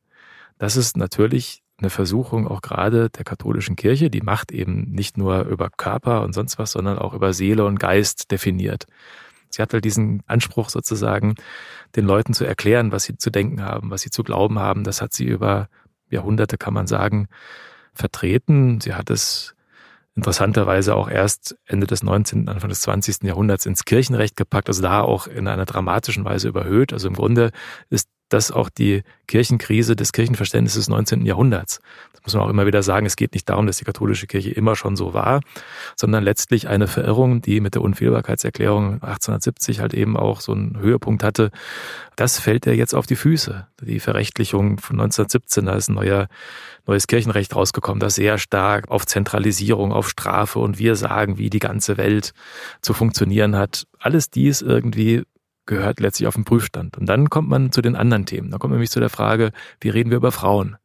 Das 0.59 0.77
ist 0.77 0.99
natürlich 0.99 1.63
eine 1.79 1.91
Versuchung 1.91 2.49
auch 2.49 2.63
gerade 2.63 3.11
der 3.11 3.25
katholischen 3.25 3.77
Kirche, 3.77 4.11
die 4.11 4.23
Macht 4.23 4.51
eben 4.51 4.91
nicht 4.91 5.19
nur 5.19 5.43
über 5.43 5.69
Körper 5.71 6.23
und 6.23 6.33
sonst 6.33 6.59
was, 6.59 6.73
sondern 6.73 6.99
auch 6.99 7.13
über 7.13 7.33
Seele 7.33 7.65
und 7.65 7.79
Geist 7.79 8.31
definiert. 8.31 8.87
Sie 9.51 9.63
hat 9.63 9.73
halt 9.73 9.85
diesen 9.85 10.23
Anspruch 10.27 10.71
sozusagen, 10.71 11.35
den 11.95 12.07
Leuten 12.07 12.35
zu 12.35 12.45
erklären, 12.45 12.93
was 12.93 13.05
sie 13.05 13.17
zu 13.17 13.31
denken 13.31 13.63
haben, 13.63 13.91
was 13.91 14.03
sie 14.03 14.11
zu 14.11 14.23
glauben 14.23 14.59
haben. 14.59 14.85
Das 14.85 15.01
hat 15.01 15.13
sie 15.13 15.25
über 15.25 15.69
Jahrhunderte, 16.11 16.59
kann 16.59 16.75
man 16.75 16.87
sagen, 16.87 17.29
vertreten. 17.95 18.81
Sie 18.81 18.95
hat 18.95 19.11
es 19.11 19.55
interessanterweise 20.15 20.95
auch 20.95 21.09
erst 21.09 21.57
Ende 21.67 21.87
des 21.87 22.03
19., 22.03 22.49
Anfang 22.49 22.71
des 22.71 22.81
20. 22.81 23.23
Jahrhunderts 23.23 23.67
ins 23.67 23.85
Kirchenrecht 23.85 24.37
gepackt, 24.37 24.69
also 24.69 24.83
da 24.83 25.03
auch 25.03 25.27
in 25.27 25.47
einer 25.47 25.67
dramatischen 25.67 26.25
Weise 26.25 26.49
überhöht. 26.49 26.93
Also 26.93 27.09
im 27.09 27.15
Grunde 27.15 27.51
ist 27.91 28.09
das 28.29 28.51
auch 28.51 28.69
die 28.69 29.03
Kirchenkrise 29.29 29.97
des 29.97 30.13
Kirchenverständnisses 30.13 30.87
des 30.87 30.89
19. 30.89 31.27
Jahrhunderts. 31.27 31.81
Das 32.13 32.23
muss 32.23 32.35
man 32.35 32.45
auch 32.45 32.51
immer 32.51 32.67
wieder 32.67 32.83
sagen. 32.83 33.07
Es 33.07 33.17
geht 33.17 33.35
nicht 33.35 33.49
darum, 33.49 33.67
dass 33.67 33.79
die 33.79 33.85
katholische 33.85 34.27
Kirche 34.27 34.51
immer 34.51 34.77
schon 34.77 34.97
so 34.97 35.15
war, 35.15 35.41
sondern 35.97 36.25
letztlich 36.25 36.69
eine 36.69 36.89
Verirrung, 36.89 37.41
die 37.41 37.61
mit 37.61 37.75
der 37.75 37.83
Unfehlbarkeitserklärung 37.83 38.95
1870 38.95 39.81
halt 39.81 39.95
eben 39.95 40.17
auch 40.17 40.41
so 40.41 40.53
einen 40.53 40.79
Höhepunkt 40.79 41.23
hatte. 41.23 41.51
Das 42.17 42.39
fällt 42.39 42.67
ja 42.67 42.73
jetzt 42.73 42.95
auf 42.95 43.07
die 43.07 43.17
Füße. 43.17 43.67
Die 43.83 44.01
Verrechtlichung 44.01 44.79
von 44.79 45.01
1917, 45.01 45.67
da 45.67 45.75
ist 45.75 45.89
ein 45.89 45.95
neuer, 45.95 46.29
neues 46.87 47.07
Kirchenrecht 47.07 47.55
rausgekommen, 47.55 48.01
das 48.01 48.15
sehr 48.15 48.39
stark 48.39 48.91
auf 48.91 49.07
Zentralisierung, 49.07 49.93
auf 49.93 50.09
Strafe 50.09 50.59
und 50.59 50.79
wir 50.79 50.97
sagen, 50.97 51.39
wie 51.39 51.51
die 51.51 51.59
ganze 51.59 51.97
Welt 51.97 52.33
zu 52.81 52.95
funktionieren 52.95 53.57
hat. 53.57 53.87
Alles 53.99 54.31
dies 54.31 54.63
irgendwie 54.63 55.23
gehört 55.67 56.01
letztlich 56.01 56.27
auf 56.27 56.35
den 56.35 56.45
Prüfstand. 56.45 56.97
Und 56.97 57.07
dann 57.07 57.29
kommt 57.29 57.49
man 57.49 57.73
zu 57.73 57.83
den 57.83 57.97
anderen 57.97 58.27
Themen. 58.27 58.51
Da 58.51 58.59
kommt 58.59 58.73
nämlich 58.73 58.91
zu 58.91 59.01
der 59.01 59.11
Frage, 59.11 59.53
wie 59.81 59.89
reden 59.89 60.11
wir 60.11 60.17
über 60.17 60.33
Frauen? 60.33 60.77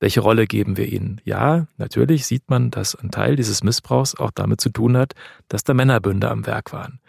Welche 0.00 0.20
Rolle 0.20 0.46
geben 0.46 0.76
wir 0.76 0.86
ihnen? 0.86 1.20
Ja, 1.24 1.66
natürlich 1.76 2.26
sieht 2.26 2.48
man, 2.48 2.70
dass 2.70 2.94
ein 2.94 3.10
Teil 3.10 3.36
dieses 3.36 3.62
Missbrauchs 3.62 4.14
auch 4.14 4.30
damit 4.32 4.60
zu 4.60 4.70
tun 4.70 4.96
hat, 4.96 5.14
dass 5.48 5.64
da 5.64 5.74
Männerbünde 5.74 6.30
am 6.30 6.46
Werk 6.46 6.72
waren, 6.72 7.00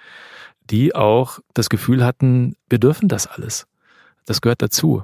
die 0.69 0.95
auch 0.95 1.39
das 1.53 1.69
Gefühl 1.69 2.05
hatten, 2.05 2.55
wir 2.69 2.79
dürfen 2.79 3.07
das 3.07 3.27
alles. 3.27 3.67
Das 4.25 4.41
gehört 4.41 4.61
dazu. 4.61 5.03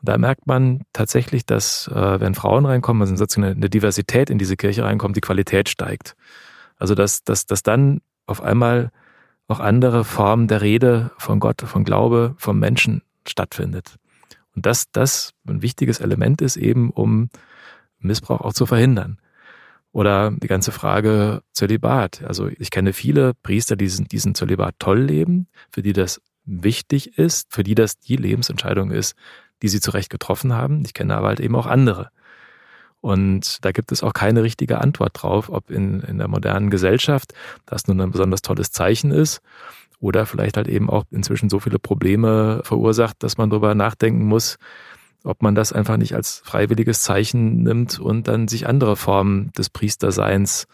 Und 0.00 0.08
da 0.08 0.16
merkt 0.16 0.46
man 0.46 0.82
tatsächlich, 0.92 1.44
dass 1.44 1.88
äh, 1.88 2.20
wenn 2.20 2.34
Frauen 2.34 2.66
reinkommen, 2.66 3.02
also 3.02 3.16
sozusagen 3.16 3.56
eine 3.56 3.68
Diversität 3.68 4.30
in 4.30 4.38
diese 4.38 4.56
Kirche 4.56 4.84
reinkommt, 4.84 5.16
die 5.16 5.20
Qualität 5.20 5.68
steigt. 5.68 6.14
Also 6.76 6.94
dass, 6.94 7.24
dass, 7.24 7.46
dass 7.46 7.62
dann 7.62 8.00
auf 8.26 8.42
einmal 8.42 8.90
auch 9.48 9.60
andere 9.60 10.04
Formen 10.04 10.46
der 10.46 10.60
Rede 10.60 11.10
von 11.18 11.40
Gott, 11.40 11.62
von 11.62 11.84
Glaube, 11.84 12.34
vom 12.36 12.58
Menschen 12.58 13.02
stattfindet. 13.26 13.96
Und 14.54 14.66
dass 14.66 14.90
das 14.90 15.32
ein 15.46 15.62
wichtiges 15.62 16.00
Element 16.00 16.42
ist, 16.42 16.56
eben 16.56 16.90
um 16.90 17.30
Missbrauch 17.98 18.42
auch 18.42 18.52
zu 18.52 18.66
verhindern. 18.66 19.18
Oder 19.90 20.30
die 20.30 20.46
ganze 20.46 20.70
Frage 20.70 21.42
Zölibat. 21.52 22.22
Also 22.22 22.48
ich 22.48 22.70
kenne 22.70 22.92
viele 22.92 23.34
Priester, 23.34 23.74
die 23.74 23.86
diesen, 23.86 24.06
diesen 24.06 24.34
Zölibat 24.34 24.76
toll 24.78 25.00
leben, 25.00 25.48
für 25.72 25.82
die 25.82 25.94
das 25.94 26.20
wichtig 26.44 27.18
ist, 27.18 27.52
für 27.52 27.62
die 27.62 27.74
das 27.74 27.98
die 27.98 28.16
Lebensentscheidung 28.16 28.90
ist, 28.90 29.14
die 29.62 29.68
sie 29.68 29.80
zurecht 29.80 30.10
getroffen 30.10 30.52
haben. 30.52 30.82
Ich 30.84 30.94
kenne 30.94 31.16
aber 31.16 31.28
halt 31.28 31.40
eben 31.40 31.56
auch 31.56 31.66
andere, 31.66 32.10
und 33.08 33.64
da 33.64 33.72
gibt 33.72 33.90
es 33.90 34.02
auch 34.02 34.12
keine 34.12 34.42
richtige 34.42 34.82
Antwort 34.82 35.12
drauf, 35.14 35.48
ob 35.48 35.70
in, 35.70 36.00
in 36.00 36.18
der 36.18 36.28
modernen 36.28 36.68
Gesellschaft 36.68 37.32
das 37.64 37.88
nun 37.88 38.02
ein 38.02 38.10
besonders 38.10 38.42
tolles 38.42 38.70
Zeichen 38.70 39.12
ist 39.12 39.40
oder 39.98 40.26
vielleicht 40.26 40.58
halt 40.58 40.68
eben 40.68 40.90
auch 40.90 41.04
inzwischen 41.10 41.48
so 41.48 41.58
viele 41.58 41.78
Probleme 41.78 42.60
verursacht, 42.64 43.22
dass 43.22 43.38
man 43.38 43.48
darüber 43.48 43.74
nachdenken 43.74 44.26
muss, 44.26 44.58
ob 45.24 45.40
man 45.40 45.54
das 45.54 45.72
einfach 45.72 45.96
nicht 45.96 46.14
als 46.14 46.42
freiwilliges 46.44 47.00
Zeichen 47.00 47.62
nimmt 47.62 47.98
und 47.98 48.28
dann 48.28 48.46
sich 48.46 48.66
andere 48.66 48.94
Formen 48.94 49.52
des 49.56 49.70
Priesterseins 49.70 50.66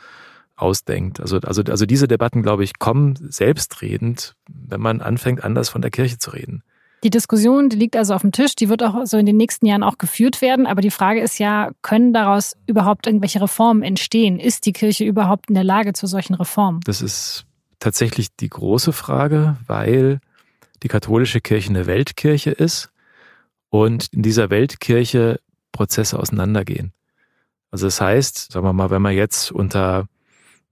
ausdenkt. 0.57 1.21
Also, 1.21 1.39
also, 1.39 1.63
also 1.63 1.87
diese 1.87 2.09
Debatten, 2.09 2.43
glaube 2.43 2.65
ich, 2.65 2.81
kommen 2.81 3.15
selbstredend, 3.31 4.35
wenn 4.49 4.81
man 4.81 5.01
anfängt, 5.03 5.45
anders 5.45 5.69
von 5.69 5.83
der 5.83 5.93
Kirche 5.93 6.19
zu 6.19 6.33
reden. 6.33 6.65
Die 7.05 7.11
Diskussion, 7.11 7.69
die 7.69 7.77
liegt 7.77 7.97
also 7.97 8.15
auf 8.15 8.23
dem 8.23 8.33
Tisch, 8.33 8.57
die 8.57 8.71
wird 8.71 8.83
auch 8.83 9.05
so 9.05 9.19
in 9.19 9.27
den 9.27 9.37
nächsten 9.37 9.67
Jahren 9.67 9.83
auch 9.83 9.99
geführt 9.99 10.41
werden. 10.41 10.67
Aber 10.67 10.81
die 10.81 10.91
Frage 10.91 11.21
ist 11.21 11.39
ja, 11.39 11.71
können 11.83 12.15
daraus 12.15 12.57
überhaupt 12.67 13.07
irgendwelche 13.07 13.43
Reformen 13.43 13.83
entstehen? 13.83 14.41
Ist 14.41 14.65
die 14.65 14.73
Kirche 14.73 15.05
überhaupt 15.05 15.51
in 15.51 15.55
der 15.55 15.65
Lage 15.65 15.93
zu 15.93 16.07
solchen 16.07 16.33
Reformen? 16.33 16.81
Das 16.87 17.03
ist 17.03 17.45
tatsächlich 17.79 18.35
die 18.35 18.49
große 18.49 18.95
Frage, 18.95 19.59
weil 19.67 20.19
die 20.83 20.89
katholische 20.89 21.43
Kirche 21.43 21.69
eine 21.69 21.87
Weltkirche 21.87 22.53
ist 22.53 22.89
und 23.69 24.07
in 24.13 24.23
dieser 24.23 24.49
Weltkirche 24.49 25.41
Prozesse 25.73 26.19
auseinandergehen. 26.19 26.95
Also 27.71 27.87
das 27.87 28.01
heißt, 28.01 28.53
sagen 28.53 28.65
wir 28.65 28.73
mal, 28.73 28.89
wenn 28.89 29.03
man 29.03 29.15
jetzt 29.15 29.53
unter 29.53 30.07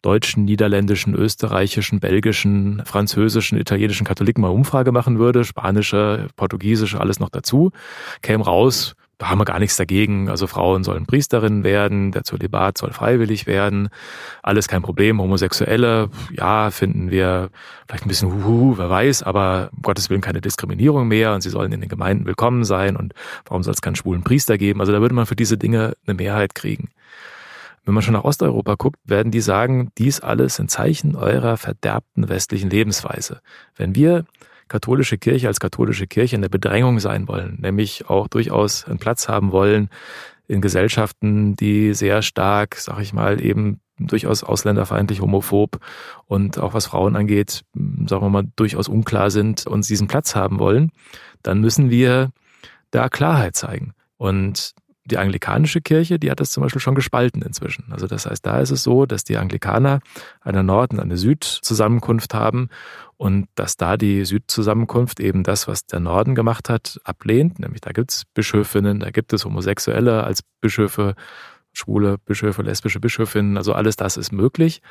deutschen, 0.03 0.45
niederländischen, 0.45 1.15
österreichischen, 1.15 2.01
belgischen, 2.01 2.83
französischen, 2.85 3.59
italienischen 3.59 4.07
Katholiken 4.07 4.43
mal 4.43 4.49
Umfrage 4.49 4.93
machen 4.93 5.19
würde, 5.19 5.45
spanische, 5.45 6.29
portugiesische, 6.37 7.01
alles 7.01 7.21
noch 7.21 7.31
dazu, 7.31 7.71
käme 8.21 8.45
raus, 8.45 8.95
da 9.23 9.29
haben 9.29 9.39
wir 9.39 9.45
gar 9.45 9.61
nichts 9.61 9.77
dagegen. 9.77 10.29
Also 10.29 10.49
Frauen 10.49 10.83
sollen 10.83 11.07
Priesterinnen 11.07 11.63
werden, 11.63 12.11
der 12.11 12.25
Zölibat 12.25 12.77
soll 12.77 12.93
freiwillig 12.93 13.47
werden, 13.47 13.89
alles 14.43 14.67
kein 14.67 14.83
Problem. 14.83 15.21
Homosexuelle, 15.21 16.11
ja, 16.33 16.73
finden 16.73 17.13
wir 17.13 17.51
vielleicht 17.87 18.05
ein 18.05 18.09
bisschen 18.09 18.33
huhu, 18.33 18.79
wer 18.79 18.91
weiß, 18.91 19.23
aber 19.23 19.71
um 19.77 19.83
Gottes 19.83 20.11
Willen 20.11 20.23
keine 20.23 20.41
Diskriminierung 20.41 21.07
mehr 21.07 21.35
und 21.35 21.41
sie 21.41 21.51
sollen 21.51 21.71
in 21.71 21.81
den 21.81 21.89
Gemeinden 21.89 22.27
willkommen 22.27 22.65
sein 22.65 22.97
und 22.97 23.15
warum 23.45 23.63
soll 23.63 23.75
es 23.75 23.81
keinen 23.81 23.95
schwulen 23.95 24.25
Priester 24.25 24.59
geben? 24.59 24.81
Also 24.81 24.91
da 24.91 25.01
würde 25.01 25.15
man 25.15 25.27
für 25.27 25.37
diese 25.37 25.57
Dinge 25.57 25.95
eine 26.05 26.15
Mehrheit 26.15 26.57
kriegen. 26.57 26.91
Wenn 27.85 27.95
man 27.95 28.03
schon 28.03 28.15
nach 28.15 28.25
Osteuropa 28.25 28.77
guckt, 28.77 28.99
werden 29.05 29.33
die 29.33 29.41
sagen, 29.41 29.91
dies 29.99 30.21
alles 30.21 30.57
sind 30.57 30.71
Zeichen 30.71 31.17
eurer 31.17 31.57
verderbten 31.57 32.29
westlichen 32.29 32.71
Lebensweise. 32.71 33.41
Wenn 33.75 33.95
wir 33.95 34.25
katholische 34.69 35.19
Kirche 35.19 35.49
als 35.49 35.61
katholische 35.61 36.07
Kirche 36.07 36.37
in 36.37 36.43
der 36.43 36.49
Bedrängung 36.49 37.01
sein 37.01 37.29
wollen, 37.29 37.59
nämlich 37.61 38.09
auch 38.09 38.29
durchaus 38.29 38.85
einen 38.85 38.99
Platz 38.99 39.29
haben 39.29 39.53
wollen 39.53 39.91
in 40.49 40.61
Gesellschaften, 40.61 41.57
die 41.57 41.95
sehr 41.95 42.23
stark, 42.23 42.77
sag 42.77 43.01
ich 43.01 43.13
mal, 43.13 43.41
eben 43.45 43.81
durchaus 43.99 44.43
ausländerfeindlich, 44.43 45.21
homophob 45.21 45.79
und 46.27 46.59
auch 46.59 46.75
was 46.75 46.87
Frauen 46.87 47.17
angeht, 47.17 47.65
sagen 47.75 48.25
wir 48.25 48.31
mal, 48.31 48.45
durchaus 48.57 48.89
unklar 48.89 49.31
sind 49.31 49.67
und 49.67 49.89
diesen 49.89 50.09
Platz 50.09 50.35
haben 50.35 50.59
wollen, 50.59 50.91
dann 51.43 51.61
müssen 51.61 51.91
wir 51.91 52.31
da 52.91 53.09
Klarheit 53.09 53.57
zeigen. 53.57 53.93
Und 54.17 54.73
die 55.05 55.19
anglikanische 55.19 55.81
Kirche, 55.81 56.19
die 56.19 56.31
hat 56.31 56.41
das 56.41 56.53
zum 56.53 56.63
Beispiel 56.63 56.81
schon 56.81 56.95
gespalten 56.95 57.43
inzwischen. 57.43 57.87
Also 57.91 58.07
das 58.07 58.27
heißt, 58.27 58.45
da 58.47 58.61
ist 58.61 58.71
es 58.71 58.83
so, 58.83 59.05
dass 59.05 59.25
die 59.25 59.37
Anglikaner 59.37 60.01
eine 60.41 60.63
Nord- 60.63 60.93
und 60.93 61.01
eine 61.01 61.17
Süd-Zusammenkunft 61.17 62.35
haben 62.35 62.69
und 63.17 63.49
dass 63.57 63.77
da 63.77 63.97
die 63.97 64.25
Südzusammenkunft 64.25 65.19
eben 65.21 65.43
das, 65.43 65.67
was 65.67 65.87
der 65.87 66.01
Norden 66.01 66.35
gemacht 66.35 66.69
hat, 66.69 67.01
ablehnt. 67.05 67.59
Nämlich 67.59 67.81
da 67.81 67.91
gibt 67.91 68.13
es 68.13 68.25
Bischöfinnen, 68.35 69.01
da 69.01 69.11
gibt 69.11 69.33
es 69.33 69.45
Homosexuelle 69.45 70.23
als 70.25 70.43
Bischöfe, 70.61 71.15
schwule 71.73 72.19
Bischöfe, 72.19 72.63
lesbische 72.63 73.01
Bischöfinnen, 73.01 73.57
also 73.57 73.73
alles 73.73 73.97
das 73.97 74.17
ist 74.17 74.33
möglich. 74.33 74.83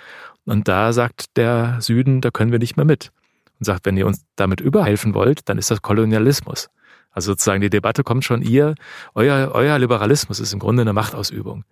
Und 0.45 0.67
da 0.67 0.91
sagt 0.93 1.37
der 1.37 1.77
Süden, 1.79 2.21
da 2.21 2.31
können 2.31 2.51
wir 2.51 2.59
nicht 2.59 2.75
mehr 2.75 2.85
mit. 2.85 3.11
Und 3.59 3.65
sagt, 3.65 3.85
wenn 3.85 3.95
ihr 3.95 4.07
uns 4.07 4.25
damit 4.35 4.59
überhelfen 4.59 5.13
wollt, 5.13 5.47
dann 5.47 5.57
ist 5.57 5.71
das 5.71 5.81
Kolonialismus. 5.81 6.69
Also 7.11 7.31
sozusagen 7.31 7.61
die 7.61 7.69
Debatte 7.69 8.03
kommt 8.03 8.23
schon 8.23 8.41
ihr, 8.41 8.75
euer, 9.13 9.51
euer 9.53 9.77
Liberalismus 9.77 10.39
ist 10.39 10.53
im 10.53 10.59
Grunde 10.59 10.81
eine 10.81 10.93
Machtausübung. 10.93 11.65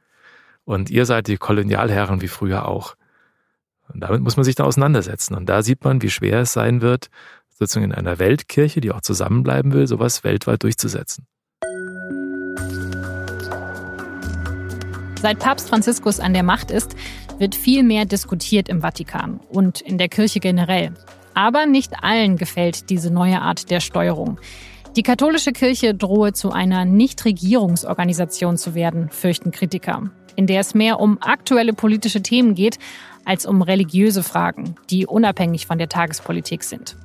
Und 0.66 0.90
ihr 0.90 1.06
seid 1.06 1.28
die 1.28 1.38
Kolonialherren 1.38 2.22
wie 2.22 2.28
früher 2.28 2.68
auch. 2.68 2.96
Und 3.92 4.02
damit 4.02 4.22
muss 4.22 4.36
man 4.38 4.44
sich 4.44 4.56
da 4.56 4.66
auseinandersetzen. 4.66 5.36
Und 5.36 5.48
da 5.48 5.64
sieht 5.64 5.84
man, 5.84 6.02
wie 6.02 6.10
schwer 6.10 6.42
es 6.42 6.54
sein 6.54 6.82
wird, 6.82 7.10
sozusagen 7.50 7.86
in 7.86 7.94
einer 7.94 8.20
Weltkirche, 8.20 8.82
die 8.82 8.92
auch 8.92 9.02
zusammenbleiben 9.02 9.74
will, 9.74 9.88
sowas 9.88 10.24
weltweit 10.24 10.64
durchzusetzen. 10.64 11.26
Seit 15.22 15.40
Papst 15.40 15.68
Franziskus 15.68 16.20
an 16.22 16.34
der 16.34 16.44
Macht 16.44 16.72
ist, 16.72 16.96
wird 17.40 17.56
viel 17.56 17.84
mehr 17.84 18.06
diskutiert 18.06 18.70
im 18.70 18.82
Vatikan 18.82 19.40
und 19.50 19.82
in 19.82 19.98
der 19.98 20.08
Kirche 20.08 20.40
generell. 20.40 20.94
Aber 21.34 21.66
nicht 21.66 22.04
allen 22.04 22.38
gefällt 22.38 22.90
diese 22.90 23.12
neue 23.12 23.42
Art 23.42 23.70
der 23.70 23.80
Steuerung. 23.80 24.40
Die 25.00 25.04
katholische 25.04 25.54
Kirche 25.54 25.96
drohe 25.96 26.34
zu 26.34 26.52
einer 26.52 26.84
Nichtregierungsorganisation 26.84 28.58
zu 28.58 28.76
werden, 28.76 29.10
fürchten 29.10 29.52
Kritiker, 29.52 30.12
in 30.36 30.46
der 30.46 30.60
es 30.60 30.76
mehr 30.76 31.00
um 31.00 31.20
aktuelle 31.22 31.72
politische 31.72 32.22
Themen 32.22 32.54
geht 32.54 32.80
als 33.24 33.46
um 33.46 33.62
religiöse 33.62 34.24
Fragen, 34.24 34.76
die 34.90 35.08
unabhängig 35.08 35.68
von 35.68 35.78
der 35.78 35.88
Tagespolitik 35.88 36.66
sind. 36.66 36.98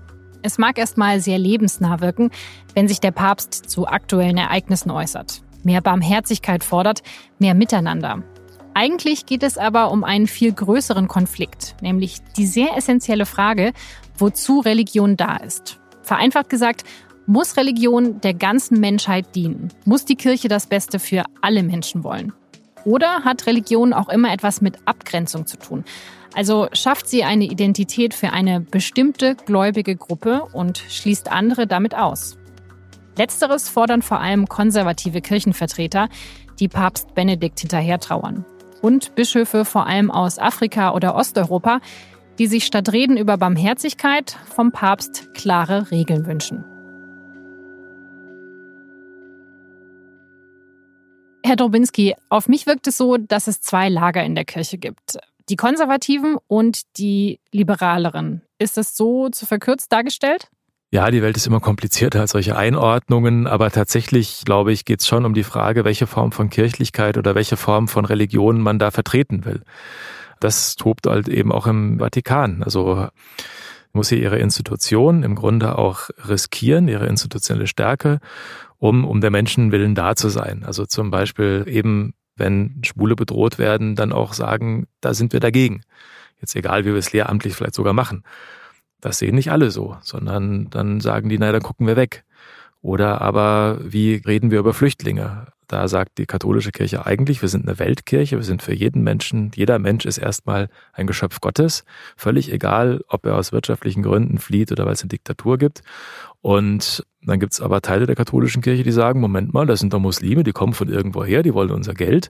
Es 0.43 0.59
mag 0.59 0.77
erstmal 0.77 1.21
sehr 1.21 1.39
lebensnah 1.39 2.01
wirken, 2.01 2.33
wenn 2.75 2.89
sich 2.89 2.99
der 2.99 3.13
Papst 3.13 3.71
zu 3.71 3.87
aktuellen 3.87 4.39
Ereignissen 4.39 4.91
äußert, 4.91 5.43
mehr 5.63 5.81
Barmherzigkeit 5.81 6.65
fordert, 6.65 7.05
mehr 7.39 7.55
Miteinander. 7.55 8.25
Eigentlich 8.75 9.25
geht 9.25 9.45
es 9.45 9.57
aber 9.57 9.93
um 9.93 10.03
einen 10.03 10.27
viel 10.27 10.53
größeren 10.53 11.07
Konflikt, 11.07 11.77
nämlich 11.81 12.17
die 12.37 12.47
sehr 12.47 12.77
essentielle 12.77 13.25
Frage, 13.25 13.73
wozu 14.19 14.59
Religion 14.59 15.17
da 15.17 15.37
ist. 15.37 15.79
Vereinfacht 16.03 16.51
gesagt, 16.51 16.83
muss 17.27 17.57
Religion 17.57 18.21
der 18.21 18.35
ganzen 18.35 18.81
Menschheit 18.81 19.35
dienen? 19.35 19.71
Muss 19.85 20.05
die 20.05 20.17
Kirche 20.17 20.49
das 20.49 20.67
Beste 20.67 20.99
für 20.99 21.25
alle 21.41 21.63
Menschen 21.63 22.05
wollen? 22.05 22.33
Oder 22.85 23.25
hat 23.25 23.47
Religion 23.47 23.93
auch 23.93 24.09
immer 24.09 24.33
etwas 24.33 24.61
mit 24.61 24.79
Abgrenzung 24.85 25.47
zu 25.47 25.57
tun? 25.57 25.85
Also 26.35 26.69
schafft 26.73 27.09
sie 27.09 27.25
eine 27.25 27.45
Identität 27.45 28.13
für 28.13 28.31
eine 28.31 28.61
bestimmte 28.61 29.37
gläubige 29.37 29.97
Gruppe 29.97 30.43
und 30.53 30.79
schließt 30.89 31.31
andere 31.31 31.67
damit 31.67 31.95
aus? 31.95 32.37
Letzteres 33.17 33.69
fordern 33.69 34.03
vor 34.03 34.21
allem 34.21 34.49
konservative 34.49 35.21
Kirchenvertreter, 35.21 36.09
die 36.59 36.69
Papst 36.69 37.15
Benedikt 37.15 37.61
hinterhertrauern. 37.61 38.45
und 38.85 39.15
Bischöfe 39.15 39.65
vor 39.65 39.87
allem 39.87 40.11
aus 40.11 40.39
Afrika 40.39 40.93
oder 40.93 41.15
Osteuropa, 41.15 41.81
die 42.39 42.47
sich 42.47 42.67
statt 42.67 42.93
Reden 42.93 43.17
über 43.17 43.39
Barmherzigkeit 43.39 44.37
vom 44.55 44.73
Papst 44.73 45.33
klare 45.33 45.91
Regeln 45.91 46.27
wünschen. 46.27 46.67
Herr 51.47 51.57
Drobinski, 51.57 52.15
auf 52.31 52.49
mich 52.49 52.65
wirkt 52.65 52.87
es 52.87 52.97
so, 52.97 53.19
dass 53.19 53.49
es 53.49 53.61
zwei 53.61 53.91
Lager 53.91 54.25
in 54.25 54.35
der 54.35 54.47
Kirche 54.47 54.79
gibt. 54.79 55.19
Die 55.51 55.57
Konservativen 55.57 56.39
und 56.47 56.97
die 56.97 57.39
Liberaleren. 57.53 58.41
Ist 58.59 58.79
das 58.79 58.97
so 58.97 59.29
zu 59.29 59.45
verkürzt 59.45 59.93
dargestellt? 59.93 60.49
Ja, 60.91 61.11
die 61.11 61.21
Welt 61.21 61.37
ist 61.37 61.47
immer 61.47 61.61
komplizierter 61.61 62.21
als 62.21 62.31
solche 62.31 62.57
Einordnungen, 62.57 63.47
aber 63.47 63.71
tatsächlich, 63.71 64.45
glaube 64.47 64.73
ich, 64.73 64.87
geht 64.87 65.01
es 65.01 65.07
schon 65.07 65.27
um 65.27 65.35
die 65.35 65.43
Frage, 65.43 65.85
welche 65.85 66.07
Form 66.07 66.33
von 66.33 66.49
Kirchlichkeit 66.49 67.19
oder 67.19 67.35
welche 67.35 67.59
Form 67.59 67.89
von 67.89 68.07
Religion 68.07 68.63
man 68.63 68.79
da 68.79 68.91
vertreten 68.91 69.45
will. 69.45 69.61
Das 70.41 70.77
tobt 70.77 71.07
halt 71.07 71.29
eben 71.29 71.53
auch 71.53 71.67
im 71.67 71.99
Vatikan. 71.99 72.63
Also 72.63 73.09
muss 73.93 74.09
sie 74.09 74.21
ihre 74.21 74.39
Institution 74.39 75.23
im 75.23 75.35
Grunde 75.35 75.79
auch 75.79 76.11
riskieren, 76.27 76.89
ihre 76.89 77.07
institutionelle 77.07 77.67
Stärke, 77.67 78.19
um 78.85 79.07
um 79.07 79.23
der 79.23 79.31
Menschen 79.31 79.73
willen 79.73 79.95
da 79.95 80.15
zu 80.15 80.29
sein. 80.29 80.63
Also 80.63 80.85
zum 80.85 81.11
Beispiel 81.11 81.65
eben, 81.67 82.13
wenn 82.37 82.83
Schwule 82.85 83.17
bedroht 83.17 83.59
werden, 83.59 83.97
dann 83.97 84.13
auch 84.13 84.35
sagen, 84.35 84.87
da 85.01 85.15
sind 85.15 85.33
wir 85.33 85.41
dagegen. 85.41 85.81
Jetzt 86.39 86.55
egal, 86.55 86.85
wie 86.85 86.91
wir 86.91 86.99
es 86.99 87.11
lehramtlich 87.11 87.55
vielleicht 87.55 87.77
sogar 87.77 87.95
machen. 87.95 88.25
Das 89.01 89.19
sehen 89.19 89.37
nicht 89.37 89.51
alle 89.51 89.71
so, 89.71 89.97
sondern 90.03 90.69
dann 90.69 91.01
sagen 91.01 91.31
die, 91.31 91.39
naja, 91.39 91.53
dann 91.53 91.63
gucken 91.63 91.87
wir 91.87 91.97
weg. 91.97 92.25
Oder 92.83 93.23
aber, 93.23 93.79
wie 93.83 94.17
reden 94.17 94.51
wir 94.51 94.59
über 94.59 94.75
Flüchtlinge? 94.75 95.47
Da 95.67 95.89
sagt 95.89 96.19
die 96.19 96.27
katholische 96.27 96.71
Kirche 96.71 97.07
eigentlich, 97.07 97.41
wir 97.41 97.49
sind 97.49 97.67
eine 97.67 97.79
Weltkirche, 97.79 98.37
wir 98.37 98.45
sind 98.45 98.61
für 98.61 98.75
jeden 98.75 99.03
Menschen, 99.03 99.51
jeder 99.55 99.79
Mensch 99.79 100.05
ist 100.05 100.19
erstmal 100.19 100.69
ein 100.93 101.07
Geschöpf 101.07 101.41
Gottes, 101.41 101.85
völlig 102.19 102.53
egal, 102.53 103.01
ob 103.09 103.25
er 103.25 103.37
aus 103.37 103.51
wirtschaftlichen 103.51 104.03
Gründen 104.03 104.37
flieht 104.37 104.73
oder 104.73 104.85
weil 104.85 104.93
es 104.93 105.01
eine 105.01 105.09
Diktatur 105.09 105.57
gibt. 105.57 105.83
Und 106.45 107.03
dann 107.23 107.41
gibt 107.41 107.55
es 107.55 107.63
aber 107.63 107.81
Teile 107.81 108.05
der 108.05 108.17
katholischen 108.17 108.61
Kirche, 108.61 108.83
die 108.83 108.93
sagen, 108.93 109.19
Moment 109.19 109.55
mal, 109.55 109.65
das 109.65 109.81
sind 109.81 109.95
doch 109.95 109.99
Muslime, 109.99 110.45
die 110.45 110.53
kommen 110.53 110.75
von 110.75 110.91
irgendwo 110.91 111.25
her, 111.25 111.43
die 111.43 111.55
wollen 111.55 111.71
unser 111.71 111.95
Geld. 111.95 112.29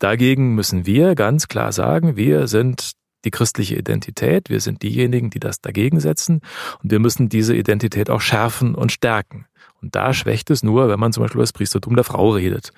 Dagegen 0.00 0.56
müssen 0.56 0.84
wir 0.84 1.14
ganz 1.14 1.46
klar 1.46 1.70
sagen, 1.70 2.16
wir 2.16 2.48
sind 2.48 2.94
die 3.24 3.30
christliche 3.30 3.76
Identität. 3.76 4.50
Wir 4.50 4.58
sind 4.58 4.82
diejenigen, 4.82 5.30
die 5.30 5.38
das 5.38 5.60
dagegen 5.60 6.00
setzen. 6.00 6.40
Und 6.82 6.90
wir 6.90 6.98
müssen 6.98 7.28
diese 7.28 7.54
Identität 7.54 8.10
auch 8.10 8.20
schärfen 8.20 8.74
und 8.74 8.90
stärken. 8.90 9.46
Und 9.82 9.94
da 9.94 10.14
schwächt 10.14 10.50
es 10.50 10.62
nur, 10.62 10.88
wenn 10.88 11.00
man 11.00 11.12
zum 11.12 11.22
Beispiel 11.22 11.38
über 11.38 11.42
das 11.42 11.52
Priestertum 11.52 11.96
der 11.96 12.04
Frau 12.04 12.30
redet. 12.30 12.72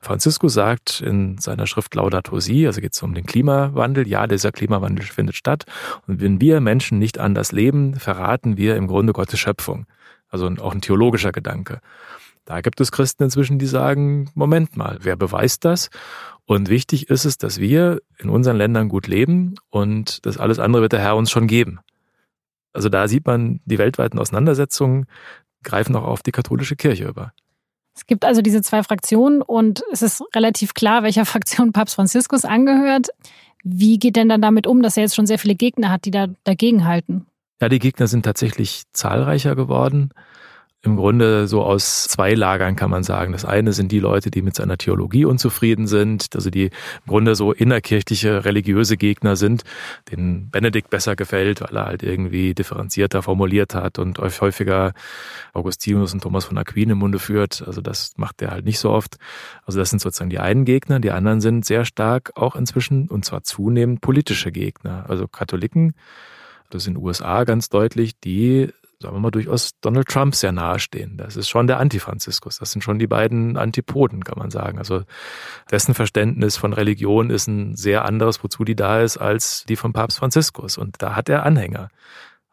Franziskus 0.00 0.54
sagt 0.54 1.00
in 1.00 1.38
seiner 1.38 1.66
Schrift 1.66 1.94
Laudato 1.94 2.38
Si, 2.40 2.66
also 2.66 2.80
geht 2.80 2.92
es 2.92 3.02
um 3.02 3.14
den 3.14 3.24
Klimawandel, 3.24 4.06
ja, 4.06 4.26
dieser 4.26 4.52
Klimawandel 4.52 5.04
findet 5.06 5.36
statt. 5.36 5.64
Und 6.06 6.20
wenn 6.20 6.40
wir 6.40 6.60
Menschen 6.60 6.98
nicht 6.98 7.18
anders 7.18 7.52
leben, 7.52 7.94
verraten 7.94 8.56
wir 8.56 8.76
im 8.76 8.88
Grunde 8.88 9.12
Gottes 9.12 9.38
Schöpfung. 9.38 9.86
Also 10.28 10.50
auch 10.60 10.74
ein 10.74 10.80
theologischer 10.80 11.32
Gedanke. 11.32 11.80
Da 12.44 12.60
gibt 12.60 12.80
es 12.80 12.90
Christen 12.90 13.22
inzwischen, 13.22 13.58
die 13.58 13.66
sagen, 13.66 14.30
Moment 14.34 14.76
mal, 14.76 14.98
wer 15.02 15.16
beweist 15.16 15.64
das? 15.64 15.88
Und 16.44 16.68
wichtig 16.68 17.08
ist 17.08 17.24
es, 17.24 17.38
dass 17.38 17.60
wir 17.60 18.02
in 18.18 18.28
unseren 18.28 18.56
Ländern 18.56 18.88
gut 18.88 19.06
leben 19.06 19.54
und 19.70 20.26
das 20.26 20.38
alles 20.38 20.58
andere 20.58 20.82
wird 20.82 20.92
der 20.92 21.00
Herr 21.00 21.16
uns 21.16 21.30
schon 21.30 21.46
geben. 21.46 21.78
Also 22.72 22.88
da 22.88 23.06
sieht 23.06 23.26
man, 23.26 23.60
die 23.64 23.78
weltweiten 23.78 24.18
Auseinandersetzungen 24.18 25.06
greifen 25.62 25.96
auch 25.96 26.04
auf 26.04 26.22
die 26.22 26.32
katholische 26.32 26.76
Kirche 26.76 27.04
über. 27.04 27.32
Es 27.94 28.06
gibt 28.06 28.24
also 28.24 28.40
diese 28.40 28.62
zwei 28.62 28.82
Fraktionen 28.82 29.42
und 29.42 29.82
es 29.92 30.02
ist 30.02 30.22
relativ 30.34 30.74
klar, 30.74 31.02
welcher 31.02 31.26
Fraktion 31.26 31.72
Papst 31.72 31.94
Franziskus 31.94 32.44
angehört. 32.44 33.08
Wie 33.64 33.98
geht 33.98 34.16
denn 34.16 34.28
dann 34.28 34.42
damit 34.42 34.66
um, 34.66 34.82
dass 34.82 34.96
er 34.96 35.04
jetzt 35.04 35.14
schon 35.14 35.26
sehr 35.26 35.38
viele 35.38 35.54
Gegner 35.54 35.90
hat, 35.90 36.04
die 36.04 36.10
da 36.10 36.28
dagegen 36.44 36.84
halten? 36.84 37.26
Ja, 37.60 37.68
die 37.68 37.78
Gegner 37.78 38.08
sind 38.08 38.24
tatsächlich 38.24 38.82
zahlreicher 38.92 39.54
geworden 39.54 40.10
im 40.84 40.96
Grunde 40.96 41.46
so 41.46 41.62
aus 41.62 42.04
zwei 42.08 42.34
Lagern 42.34 42.74
kann 42.74 42.90
man 42.90 43.04
sagen. 43.04 43.32
Das 43.32 43.44
eine 43.44 43.72
sind 43.72 43.92
die 43.92 44.00
Leute, 44.00 44.32
die 44.32 44.42
mit 44.42 44.56
seiner 44.56 44.76
Theologie 44.76 45.24
unzufrieden 45.24 45.86
sind, 45.86 46.34
also 46.34 46.50
die 46.50 46.64
im 46.66 47.06
Grunde 47.06 47.36
so 47.36 47.52
innerkirchliche 47.52 48.44
religiöse 48.44 48.96
Gegner 48.96 49.36
sind, 49.36 49.62
denen 50.10 50.50
Benedikt 50.50 50.90
besser 50.90 51.14
gefällt, 51.14 51.60
weil 51.60 51.76
er 51.76 51.86
halt 51.86 52.02
irgendwie 52.02 52.52
differenzierter 52.52 53.22
formuliert 53.22 53.76
hat 53.76 54.00
und 54.00 54.18
häufiger 54.18 54.92
Augustinus 55.52 56.14
und 56.14 56.22
Thomas 56.22 56.46
von 56.46 56.58
Aquin 56.58 56.90
im 56.90 56.98
Munde 56.98 57.20
führt. 57.20 57.62
Also 57.64 57.80
das 57.80 58.14
macht 58.16 58.42
er 58.42 58.50
halt 58.50 58.64
nicht 58.64 58.80
so 58.80 58.90
oft. 58.90 59.18
Also 59.64 59.78
das 59.78 59.90
sind 59.90 60.00
sozusagen 60.00 60.30
die 60.30 60.40
einen 60.40 60.64
Gegner. 60.64 60.98
Die 60.98 61.12
anderen 61.12 61.40
sind 61.40 61.64
sehr 61.64 61.84
stark 61.84 62.32
auch 62.34 62.56
inzwischen 62.56 63.08
und 63.08 63.24
zwar 63.24 63.44
zunehmend 63.44 64.00
politische 64.00 64.50
Gegner. 64.50 65.04
Also 65.08 65.28
Katholiken, 65.28 65.94
das 66.70 66.88
in 66.88 66.94
den 66.94 67.04
USA 67.04 67.44
ganz 67.44 67.68
deutlich, 67.68 68.18
die 68.18 68.72
sagen 69.02 69.14
wir 69.16 69.20
mal, 69.20 69.30
durchaus 69.30 69.72
Donald 69.80 70.08
Trump 70.08 70.34
sehr 70.34 70.52
nahestehen. 70.52 71.16
Das 71.16 71.36
ist 71.36 71.48
schon 71.48 71.66
der 71.66 71.78
Antifranziskus. 71.78 72.58
Das 72.58 72.70
sind 72.70 72.82
schon 72.82 72.98
die 72.98 73.06
beiden 73.06 73.56
Antipoden, 73.56 74.24
kann 74.24 74.38
man 74.38 74.50
sagen. 74.50 74.78
Also 74.78 75.02
dessen 75.70 75.94
Verständnis 75.94 76.56
von 76.56 76.72
Religion 76.72 77.28
ist 77.30 77.46
ein 77.46 77.76
sehr 77.76 78.04
anderes, 78.04 78.42
wozu 78.42 78.64
die 78.64 78.76
da 78.76 79.00
ist, 79.00 79.18
als 79.18 79.64
die 79.64 79.76
von 79.76 79.92
Papst 79.92 80.18
Franziskus. 80.18 80.78
Und 80.78 81.02
da 81.02 81.14
hat 81.14 81.28
er 81.28 81.44
Anhänger. 81.44 81.90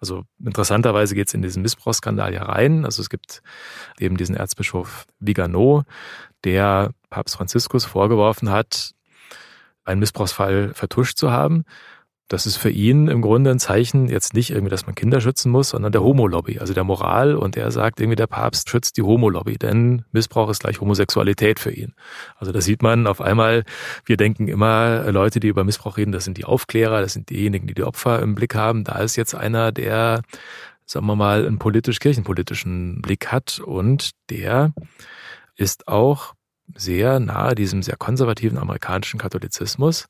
Also 0.02 0.24
interessanterweise 0.44 1.14
geht 1.14 1.28
es 1.28 1.34
in 1.34 1.42
diesen 1.42 1.62
Missbrauchsskandal 1.62 2.34
ja 2.34 2.44
rein. 2.44 2.86
Also 2.86 3.02
es 3.02 3.10
gibt 3.10 3.42
eben 4.00 4.18
diesen 4.18 4.36
Erzbischof 4.36 5.06
Vigano, 5.20 5.84
der 6.44 6.92
Papst 7.10 7.36
Franziskus 7.36 7.86
vorgeworfen 7.86 8.50
hat, 8.50 8.92
einen 9.84 10.00
Missbrauchsfall 10.00 10.74
vertuscht 10.74 11.18
zu 11.18 11.32
haben. 11.32 11.66
Das 12.30 12.46
ist 12.46 12.58
für 12.58 12.70
ihn 12.70 13.08
im 13.08 13.24
Grunde 13.24 13.50
ein 13.50 13.58
Zeichen, 13.58 14.08
jetzt 14.08 14.36
nicht 14.36 14.52
irgendwie, 14.52 14.70
dass 14.70 14.86
man 14.86 14.94
Kinder 14.94 15.20
schützen 15.20 15.52
muss, 15.52 15.70
sondern 15.70 15.92
der 15.92 16.04
Homo-Lobby, 16.04 16.60
also 16.60 16.76
der 16.76 16.84
Moral. 16.84 17.36
Und 17.36 17.58
er 17.58 17.72
sagt 17.72 18.00
irgendwie, 18.00 18.16
der 18.16 18.28
Papst 18.28 18.70
schützt 18.70 18.98
die 18.98 19.02
Homo-Lobby, 19.02 19.58
denn 19.58 20.06
Missbrauch 20.12 20.48
ist 20.52 20.60
gleich 20.60 20.80
Homosexualität 20.80 21.60
für 21.60 21.72
ihn. 21.72 21.96
Also 22.38 22.52
da 22.52 22.62
sieht 22.62 22.84
man 22.84 23.08
auf 23.08 23.20
einmal, 23.20 23.64
wir 24.06 24.16
denken 24.16 24.48
immer, 24.48 25.12
Leute, 25.12 25.40
die 25.40 25.48
über 25.48 25.64
Missbrauch 25.64 25.98
reden, 25.98 26.12
das 26.12 26.24
sind 26.24 26.38
die 26.38 26.46
Aufklärer, 26.46 27.02
das 27.02 27.14
sind 27.14 27.32
diejenigen, 27.32 27.66
die 27.66 27.74
die 27.74 27.84
Opfer 27.84 28.22
im 28.22 28.36
Blick 28.36 28.54
haben. 28.54 28.84
Da 28.84 29.00
ist 29.00 29.16
jetzt 29.16 29.34
einer, 29.34 29.72
der, 29.72 30.22
sagen 30.86 31.08
wir 31.08 31.16
mal, 31.16 31.48
einen 31.48 31.58
politisch-kirchenpolitischen 31.58 33.02
Blick 33.02 33.32
hat 33.32 33.60
und 33.60 34.12
der 34.30 34.74
ist 35.56 35.88
auch 35.88 36.36
sehr 36.76 37.20
nahe 37.20 37.56
diesem 37.56 37.82
sehr 37.82 37.98
konservativen 37.98 38.60
amerikanischen 38.60 39.20
Katholizismus, 39.20 40.10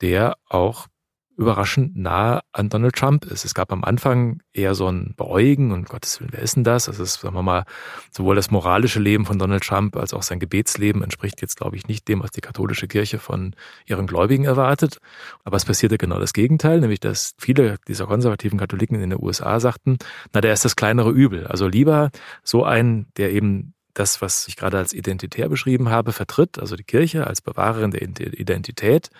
der 0.00 0.34
auch 0.48 0.88
überraschend 1.36 1.96
nah 1.96 2.42
an 2.52 2.68
Donald 2.68 2.94
Trump 2.94 3.24
ist. 3.26 3.44
Es 3.44 3.54
gab 3.54 3.72
am 3.72 3.84
Anfang 3.84 4.40
eher 4.52 4.74
so 4.74 4.88
ein 4.88 5.14
Beäugen 5.16 5.70
und 5.72 5.88
Gottes 5.88 6.20
Willen, 6.20 6.32
wer 6.32 6.40
ist 6.40 6.56
denn 6.56 6.64
das? 6.64 6.88
Also 6.88 7.02
es, 7.02 7.14
sagen 7.14 7.34
wir 7.34 7.42
mal, 7.42 7.64
sowohl 8.10 8.36
das 8.36 8.50
moralische 8.50 9.00
Leben 9.00 9.26
von 9.26 9.38
Donald 9.38 9.62
Trump 9.62 9.96
als 9.96 10.14
auch 10.14 10.22
sein 10.22 10.40
Gebetsleben 10.40 11.02
entspricht 11.02 11.42
jetzt, 11.42 11.56
glaube 11.56 11.76
ich, 11.76 11.88
nicht 11.88 12.08
dem, 12.08 12.22
was 12.22 12.30
die 12.30 12.40
katholische 12.40 12.88
Kirche 12.88 13.18
von 13.18 13.54
ihren 13.86 14.06
Gläubigen 14.06 14.44
erwartet. 14.44 14.98
Aber 15.44 15.56
es 15.56 15.64
passierte 15.64 15.98
genau 15.98 16.18
das 16.18 16.32
Gegenteil, 16.32 16.80
nämlich 16.80 17.00
dass 17.00 17.34
viele 17.38 17.76
dieser 17.86 18.06
konservativen 18.06 18.58
Katholiken 18.58 19.00
in 19.00 19.10
den 19.10 19.22
USA 19.22 19.60
sagten, 19.60 19.98
na, 20.32 20.40
der 20.40 20.54
ist 20.54 20.64
das 20.64 20.76
kleinere 20.76 21.10
Übel. 21.10 21.46
Also 21.46 21.68
lieber 21.68 22.10
so 22.42 22.64
ein, 22.64 23.06
der 23.16 23.32
eben 23.32 23.74
das, 23.98 24.20
was 24.20 24.46
ich 24.48 24.56
gerade 24.56 24.78
als 24.78 24.92
identitär 24.92 25.48
beschrieben 25.48 25.88
habe, 25.88 26.12
vertritt, 26.12 26.58
also 26.58 26.76
die 26.76 26.84
Kirche 26.84 27.26
als 27.26 27.40
Bewahrerin 27.40 27.90
der 27.90 28.02
Identität, 28.02 29.10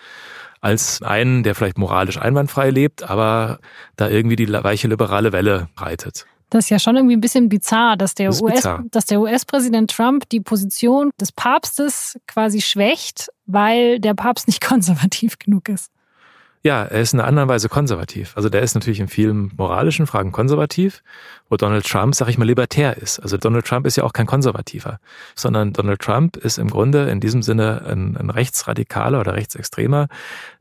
als 0.61 1.03
einen, 1.03 1.43
der 1.43 1.55
vielleicht 1.55 1.79
moralisch 1.79 2.19
einwandfrei 2.19 2.71
lebt, 2.71 3.03
aber 3.03 3.59
da 3.97 4.09
irgendwie 4.09 4.37
die 4.37 4.51
weiche 4.51 4.89
liberale 4.89 5.33
Welle 5.33 5.69
reitet. 5.77 6.27
Das 6.51 6.67
ist 6.67 6.71
ja 6.71 6.79
schon 6.79 6.97
irgendwie 6.97 7.17
ein 7.17 7.21
bisschen 7.21 7.49
bizarr, 7.49 7.97
dass 7.97 8.15
der 8.15 8.31
US, 8.31 8.55
bizarr. 8.55 8.85
dass 8.93 9.07
der 9.07 9.21
US-Präsident 9.21 9.91
Trump 9.91 10.29
die 10.29 10.41
Position 10.41 11.11
des 11.21 11.33
Papstes 11.33 12.19
quasi 12.27 12.61
schwächt, 12.61 13.29
weil 13.47 13.99
der 13.99 14.15
Papst 14.15 14.47
nicht 14.47 14.61
konservativ 14.65 15.39
genug 15.39 15.69
ist. 15.69 15.91
Ja, 16.67 16.83
er 16.83 17.01
ist 17.01 17.15
in 17.15 17.21
einer 17.21 17.29
anderen 17.29 17.49
Weise 17.49 17.69
konservativ. 17.69 18.33
Also 18.37 18.49
der 18.49 18.61
ist 18.61 18.75
natürlich 18.75 18.99
in 18.99 19.07
vielen 19.07 19.53
moralischen 19.57 20.09
Fragen 20.09 20.33
konservativ, 20.33 21.05
wo 21.49 21.57
Donald 21.57 21.87
Trump, 21.87 22.17
sag 22.17 22.29
ich 22.29 22.39
mal, 22.39 22.45
libertär 22.45 22.97
ist. 22.97 23.21
Also 23.21 23.37
Donald 23.37 23.65
Trump 23.67 23.87
ist 23.87 23.95
ja 23.95 24.03
auch 24.03 24.13
kein 24.13 24.27
Konservativer, 24.27 24.99
sondern 25.37 25.73
Donald 25.73 26.01
Trump 26.01 26.37
ist 26.37 26.59
im 26.59 26.69
Grunde 26.69 27.09
in 27.09 27.21
diesem 27.21 27.43
Sinne 27.43 27.83
ein, 27.87 28.17
ein 28.17 28.31
Rechtsradikaler 28.31 29.21
oder 29.21 29.35
Rechtsextremer, 29.35 30.09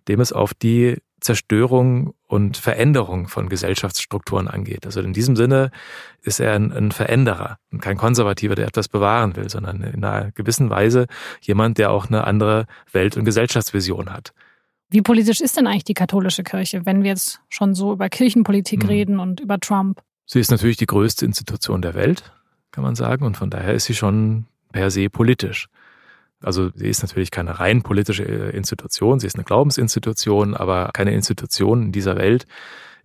dem 0.07 0.19
es 0.19 0.31
auf 0.31 0.53
die 0.53 0.97
Zerstörung 1.21 2.13
und 2.27 2.57
Veränderung 2.57 3.27
von 3.27 3.49
Gesellschaftsstrukturen 3.49 4.47
angeht. 4.47 4.85
Also 4.85 5.01
in 5.01 5.11
diesem 5.11 5.35
Sinne 5.35 5.71
ist 6.21 6.39
er 6.39 6.53
ein, 6.53 6.71
ein 6.71 6.91
Veränderer 6.91 7.57
und 7.71 7.81
kein 7.81 7.97
Konservativer, 7.97 8.53
der 8.53 8.67
etwas 8.67 8.89
bewahren 8.89 9.35
will, 9.35 9.49
sondern 9.49 9.81
in 9.81 10.03
einer 10.03 10.29
gewissen 10.33 10.69
Weise 10.69 11.07
jemand, 11.41 11.79
der 11.79 11.89
auch 11.89 12.05
eine 12.05 12.25
andere 12.25 12.67
Welt- 12.91 13.17
und 13.17 13.25
Gesellschaftsvision 13.25 14.13
hat. 14.13 14.33
Wie 14.89 15.01
politisch 15.01 15.41
ist 15.41 15.57
denn 15.57 15.67
eigentlich 15.67 15.83
die 15.83 15.93
katholische 15.93 16.43
Kirche, 16.43 16.85
wenn 16.85 17.03
wir 17.03 17.09
jetzt 17.09 17.41
schon 17.49 17.73
so 17.73 17.93
über 17.93 18.09
Kirchenpolitik 18.09 18.83
mhm. 18.83 18.89
reden 18.89 19.19
und 19.19 19.39
über 19.39 19.59
Trump? 19.59 20.01
Sie 20.25 20.39
ist 20.39 20.51
natürlich 20.51 20.77
die 20.77 20.85
größte 20.85 21.25
Institution 21.25 21.81
der 21.81 21.93
Welt, 21.93 22.33
kann 22.71 22.83
man 22.83 22.95
sagen, 22.95 23.25
und 23.25 23.37
von 23.37 23.49
daher 23.49 23.73
ist 23.73 23.85
sie 23.85 23.93
schon 23.93 24.45
per 24.71 24.91
se 24.91 25.09
politisch. 25.09 25.67
Also 26.41 26.69
sie 26.75 26.87
ist 26.87 27.01
natürlich 27.01 27.31
keine 27.31 27.59
rein 27.59 27.81
politische 27.81 28.23
äh, 28.23 28.55
Institution, 28.55 29.19
sie 29.19 29.27
ist 29.27 29.35
eine 29.35 29.45
Glaubensinstitution, 29.45 30.53
aber 30.53 30.91
keine 30.93 31.13
Institution 31.13 31.83
in 31.83 31.91
dieser 31.91 32.17
Welt 32.17 32.45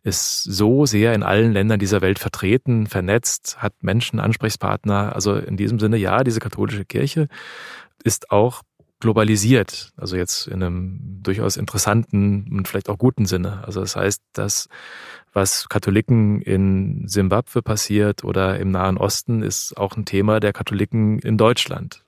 ist 0.03 0.45
so 0.45 0.87
sehr 0.87 1.15
in 1.15 1.23
allen 1.23 1.53
Ländern 1.53 1.79
dieser 1.79 2.01
Welt 2.01 2.19
vertreten, 2.19 2.87
vernetzt, 2.87 3.59
hat 3.59 3.75
Menschen, 3.83 4.19
Ansprechpartner. 4.19 5.15
Also 5.15 5.37
in 5.37 5.57
diesem 5.57 5.79
Sinne, 5.79 5.99
ja, 5.99 6.25
diese 6.25 6.41
katholische 6.41 6.87
Kirche 6.87 7.29
ist 8.03 8.31
auch 8.31 8.63
globalisiert, 9.01 9.93
also 9.97 10.17
jetzt 10.17 10.47
in 10.47 10.63
einem 10.63 11.21
durchaus 11.23 11.57
interessanten 11.57 12.49
und 12.53 12.69
vielleicht 12.69 12.89
auch 12.89 12.99
guten 12.99 13.27
Sinne. 13.27 13.65
Also 13.65 13.81
das 13.81 13.97
heißt, 13.97 14.23
dass 14.35 14.69
was 15.33 15.69
Katholiken 15.69 16.43
in 16.43 17.07
Simbabwe 17.09 17.63
passiert 17.63 18.25
oder 18.25 18.59
im 18.59 18.71
Nahen 18.71 18.99
Osten, 18.99 19.43
ist 19.43 19.77
auch 19.77 19.97
ein 19.97 20.05
Thema 20.05 20.41
der 20.41 20.53
Katholiken 20.53 21.19
in 21.21 21.39
Deutschland. 21.39 22.05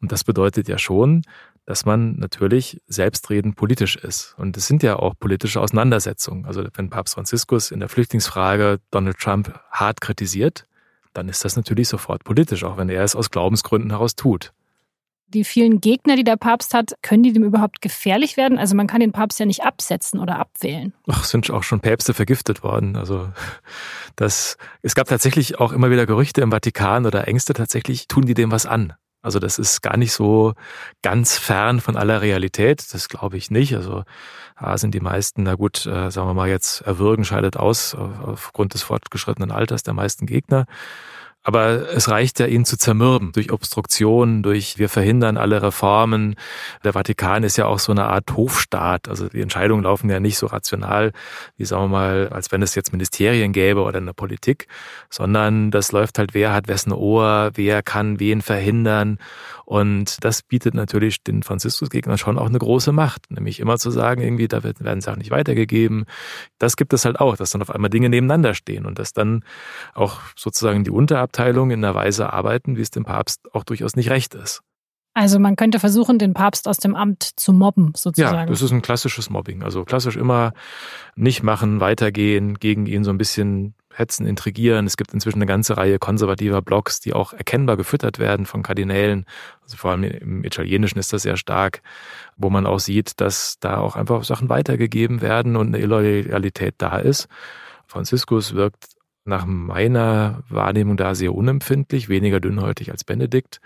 Und 0.00 0.12
das 0.12 0.22
bedeutet 0.22 0.68
ja 0.68 0.78
schon, 0.78 1.22
dass 1.64 1.84
man 1.84 2.16
natürlich 2.18 2.80
selbstredend 2.86 3.56
politisch 3.56 3.96
ist. 3.96 4.34
Und 4.38 4.56
es 4.56 4.66
sind 4.66 4.82
ja 4.82 4.96
auch 4.96 5.14
politische 5.18 5.60
Auseinandersetzungen. 5.60 6.46
Also 6.46 6.64
wenn 6.74 6.88
Papst 6.88 7.14
Franziskus 7.14 7.70
in 7.70 7.80
der 7.80 7.88
Flüchtlingsfrage 7.88 8.80
Donald 8.90 9.18
Trump 9.18 9.58
hart 9.70 10.00
kritisiert, 10.00 10.66
dann 11.14 11.28
ist 11.28 11.44
das 11.44 11.56
natürlich 11.56 11.88
sofort 11.88 12.24
politisch, 12.24 12.64
auch 12.64 12.76
wenn 12.76 12.88
er 12.88 13.02
es 13.02 13.16
aus 13.16 13.30
Glaubensgründen 13.30 13.90
heraus 13.90 14.14
tut 14.14 14.52
die 15.28 15.44
vielen 15.44 15.80
Gegner, 15.80 16.16
die 16.16 16.24
der 16.24 16.36
Papst 16.36 16.74
hat, 16.74 16.94
können 17.02 17.22
die 17.22 17.32
dem 17.32 17.44
überhaupt 17.44 17.80
gefährlich 17.80 18.36
werden? 18.36 18.58
Also 18.58 18.74
man 18.74 18.86
kann 18.86 19.00
den 19.00 19.12
Papst 19.12 19.38
ja 19.38 19.46
nicht 19.46 19.62
absetzen 19.62 20.20
oder 20.20 20.38
abwählen. 20.38 20.92
Ach, 21.06 21.24
sind 21.24 21.50
auch 21.50 21.62
schon 21.62 21.80
Päpste 21.80 22.14
vergiftet 22.14 22.62
worden. 22.62 22.96
Also 22.96 23.28
das, 24.16 24.56
es 24.82 24.94
gab 24.94 25.08
tatsächlich 25.08 25.60
auch 25.60 25.72
immer 25.72 25.90
wieder 25.90 26.06
Gerüchte 26.06 26.40
im 26.40 26.50
Vatikan 26.50 27.06
oder 27.06 27.28
Ängste 27.28 27.52
tatsächlich, 27.52 28.08
tun 28.08 28.26
die 28.26 28.34
dem 28.34 28.50
was 28.50 28.66
an. 28.66 28.94
Also 29.20 29.40
das 29.40 29.58
ist 29.58 29.82
gar 29.82 29.96
nicht 29.96 30.12
so 30.12 30.54
ganz 31.02 31.36
fern 31.36 31.80
von 31.80 31.96
aller 31.96 32.22
Realität. 32.22 32.94
Das 32.94 33.08
glaube 33.08 33.36
ich 33.36 33.50
nicht. 33.50 33.74
Also 33.74 34.04
da 34.58 34.78
sind 34.78 34.94
die 34.94 35.00
meisten, 35.00 35.42
na 35.42 35.54
gut, 35.54 35.86
äh, 35.86 36.10
sagen 36.10 36.28
wir 36.28 36.34
mal 36.34 36.48
jetzt, 36.48 36.82
erwürgen 36.82 37.24
scheidet 37.24 37.56
aus 37.56 37.94
aufgrund 37.94 38.74
des 38.74 38.82
fortgeschrittenen 38.82 39.50
Alters 39.50 39.82
der 39.82 39.94
meisten 39.94 40.26
Gegner. 40.26 40.66
Aber 41.44 41.88
es 41.94 42.10
reicht 42.10 42.40
ja, 42.40 42.46
ihn 42.46 42.64
zu 42.64 42.76
zermürben 42.76 43.32
durch 43.32 43.52
Obstruktion, 43.52 44.42
durch 44.42 44.76
wir 44.76 44.88
verhindern 44.88 45.36
alle 45.36 45.62
Reformen. 45.62 46.34
Der 46.84 46.92
Vatikan 46.92 47.42
ist 47.42 47.56
ja 47.56 47.66
auch 47.66 47.78
so 47.78 47.92
eine 47.92 48.04
Art 48.04 48.36
Hofstaat. 48.36 49.08
Also 49.08 49.28
die 49.28 49.40
Entscheidungen 49.40 49.84
laufen 49.84 50.10
ja 50.10 50.20
nicht 50.20 50.36
so 50.36 50.46
rational, 50.46 51.12
wie 51.56 51.64
sagen 51.64 51.84
wir 51.84 51.88
mal, 51.88 52.28
als 52.28 52.52
wenn 52.52 52.60
es 52.60 52.74
jetzt 52.74 52.92
Ministerien 52.92 53.52
gäbe 53.52 53.82
oder 53.82 53.98
eine 53.98 54.12
Politik, 54.12 54.66
sondern 55.08 55.70
das 55.70 55.92
läuft 55.92 56.18
halt, 56.18 56.34
wer 56.34 56.52
hat 56.52 56.68
wessen 56.68 56.92
Ohr, 56.92 57.50
wer 57.54 57.82
kann 57.82 58.20
wen 58.20 58.42
verhindern. 58.42 59.18
Und 59.64 60.24
das 60.24 60.42
bietet 60.42 60.72
natürlich 60.72 61.22
den 61.22 61.42
Franziskusgegnern 61.42 62.16
schon 62.16 62.38
auch 62.38 62.46
eine 62.46 62.58
große 62.58 62.90
Macht, 62.90 63.30
nämlich 63.30 63.60
immer 63.60 63.76
zu 63.76 63.90
sagen, 63.90 64.22
irgendwie, 64.22 64.48
da 64.48 64.64
werden 64.64 65.02
Sachen 65.02 65.18
nicht 65.18 65.30
weitergegeben. 65.30 66.06
Das 66.58 66.76
gibt 66.76 66.94
es 66.94 67.04
halt 67.04 67.20
auch, 67.20 67.36
dass 67.36 67.50
dann 67.50 67.60
auf 67.60 67.70
einmal 67.70 67.90
Dinge 67.90 68.08
nebeneinander 68.08 68.54
stehen 68.54 68.86
und 68.86 68.98
dass 68.98 69.12
dann 69.12 69.44
auch 69.92 70.20
sozusagen 70.36 70.84
die 70.84 70.90
Unterabteilungen 71.38 71.78
in 71.78 71.84
einer 71.84 71.94
Weise 71.94 72.32
arbeiten, 72.32 72.76
wie 72.76 72.82
es 72.82 72.90
dem 72.90 73.04
Papst 73.04 73.54
auch 73.54 73.64
durchaus 73.64 73.96
nicht 73.96 74.10
recht 74.10 74.34
ist. 74.34 74.60
Also 75.14 75.38
man 75.38 75.56
könnte 75.56 75.80
versuchen, 75.80 76.18
den 76.18 76.34
Papst 76.34 76.68
aus 76.68 76.76
dem 76.76 76.94
Amt 76.94 77.22
zu 77.36 77.52
mobben, 77.52 77.92
sozusagen. 77.96 78.36
Ja, 78.36 78.46
das 78.46 78.62
ist 78.62 78.70
ein 78.70 78.82
klassisches 78.82 79.30
Mobbing. 79.30 79.62
Also 79.62 79.84
klassisch 79.84 80.16
immer 80.16 80.52
nicht 81.16 81.42
machen, 81.42 81.80
weitergehen, 81.80 82.54
gegen 82.54 82.86
ihn 82.86 83.02
so 83.02 83.10
ein 83.10 83.18
bisschen 83.18 83.74
hetzen, 83.92 84.26
intrigieren. 84.26 84.86
Es 84.86 84.96
gibt 84.96 85.12
inzwischen 85.12 85.38
eine 85.38 85.46
ganze 85.46 85.76
Reihe 85.76 85.98
konservativer 85.98 86.62
Blogs, 86.62 87.00
die 87.00 87.14
auch 87.14 87.32
erkennbar 87.32 87.76
gefüttert 87.76 88.20
werden 88.20 88.46
von 88.46 88.62
Kardinälen. 88.62 89.24
Also 89.62 89.76
vor 89.76 89.90
allem 89.90 90.04
im 90.04 90.44
Italienischen 90.44 91.00
ist 91.00 91.12
das 91.12 91.22
sehr 91.22 91.36
stark, 91.36 91.82
wo 92.36 92.48
man 92.48 92.64
auch 92.66 92.78
sieht, 92.78 93.20
dass 93.20 93.56
da 93.58 93.78
auch 93.78 93.96
einfach 93.96 94.22
Sachen 94.22 94.48
weitergegeben 94.48 95.20
werden 95.20 95.56
und 95.56 95.68
eine 95.68 95.78
Illoyalität 95.78 96.76
da 96.78 96.98
ist. 96.98 97.26
Franziskus 97.88 98.54
wirkt 98.54 98.97
nach 99.28 99.46
meiner 99.46 100.42
Wahrnehmung 100.48 100.96
da 100.96 101.14
sehr 101.14 101.34
unempfindlich, 101.34 102.08
weniger 102.08 102.40
dünnhäutig 102.40 102.90
als 102.90 103.04
Benedikt. 103.04 103.60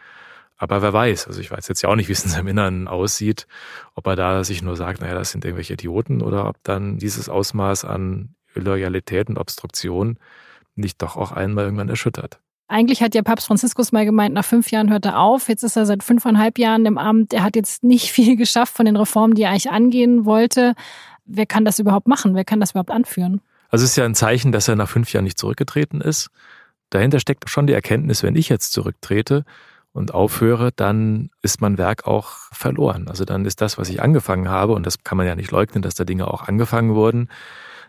Aber 0.56 0.82
wer 0.82 0.92
weiß, 0.92 1.26
also 1.26 1.40
ich 1.40 1.50
weiß 1.50 1.66
jetzt 1.68 1.82
ja 1.82 1.88
auch 1.88 1.96
nicht, 1.96 2.08
wie 2.08 2.12
es 2.12 2.24
in 2.24 2.30
seinem 2.30 2.48
Innern 2.48 2.86
aussieht, 2.86 3.46
ob 3.94 4.06
er 4.06 4.16
da 4.16 4.44
sich 4.44 4.62
nur 4.62 4.76
sagt, 4.76 5.00
naja, 5.00 5.14
das 5.14 5.30
sind 5.30 5.44
irgendwelche 5.44 5.72
Idioten 5.72 6.22
oder 6.22 6.48
ob 6.48 6.56
dann 6.62 6.98
dieses 6.98 7.28
Ausmaß 7.28 7.84
an 7.84 8.34
Loyalität 8.54 9.28
und 9.28 9.38
Obstruktion 9.38 10.18
nicht 10.74 11.02
doch 11.02 11.16
auch 11.16 11.32
einmal 11.32 11.64
irgendwann 11.64 11.88
erschüttert. 11.88 12.38
Eigentlich 12.68 13.02
hat 13.02 13.14
ja 13.14 13.22
Papst 13.22 13.48
Franziskus 13.48 13.92
mal 13.92 14.04
gemeint, 14.04 14.34
nach 14.34 14.44
fünf 14.44 14.70
Jahren 14.70 14.90
hört 14.90 15.04
er 15.04 15.18
auf. 15.18 15.48
Jetzt 15.48 15.62
ist 15.62 15.76
er 15.76 15.84
seit 15.84 16.02
fünfeinhalb 16.02 16.58
Jahren 16.58 16.86
im 16.86 16.96
Amt. 16.96 17.34
Er 17.34 17.42
hat 17.42 17.56
jetzt 17.56 17.82
nicht 17.82 18.10
viel 18.12 18.36
geschafft 18.36 18.74
von 18.74 18.86
den 18.86 18.96
Reformen, 18.96 19.34
die 19.34 19.42
er 19.42 19.50
eigentlich 19.50 19.70
angehen 19.70 20.24
wollte. 20.24 20.74
Wer 21.24 21.46
kann 21.46 21.64
das 21.64 21.78
überhaupt 21.78 22.08
machen? 22.08 22.34
Wer 22.34 22.44
kann 22.44 22.60
das 22.60 22.70
überhaupt 22.70 22.90
anführen? 22.90 23.40
Also 23.72 23.84
es 23.84 23.92
ist 23.92 23.96
ja 23.96 24.04
ein 24.04 24.14
Zeichen, 24.14 24.52
dass 24.52 24.68
er 24.68 24.76
nach 24.76 24.88
fünf 24.88 25.12
Jahren 25.12 25.24
nicht 25.24 25.38
zurückgetreten 25.38 26.02
ist. 26.02 26.28
Dahinter 26.90 27.18
steckt 27.18 27.48
schon 27.48 27.66
die 27.66 27.72
Erkenntnis, 27.72 28.22
wenn 28.22 28.36
ich 28.36 28.50
jetzt 28.50 28.72
zurücktrete 28.72 29.44
und 29.92 30.12
aufhöre, 30.12 30.72
dann 30.76 31.30
ist 31.40 31.62
mein 31.62 31.78
Werk 31.78 32.06
auch 32.06 32.32
verloren. 32.52 33.08
Also 33.08 33.24
dann 33.24 33.46
ist 33.46 33.62
das, 33.62 33.78
was 33.78 33.88
ich 33.88 34.02
angefangen 34.02 34.50
habe, 34.50 34.74
und 34.74 34.84
das 34.84 35.02
kann 35.04 35.16
man 35.16 35.26
ja 35.26 35.34
nicht 35.34 35.50
leugnen, 35.50 35.80
dass 35.80 35.94
da 35.94 36.04
Dinge 36.04 36.28
auch 36.28 36.48
angefangen 36.48 36.94
wurden, 36.94 37.30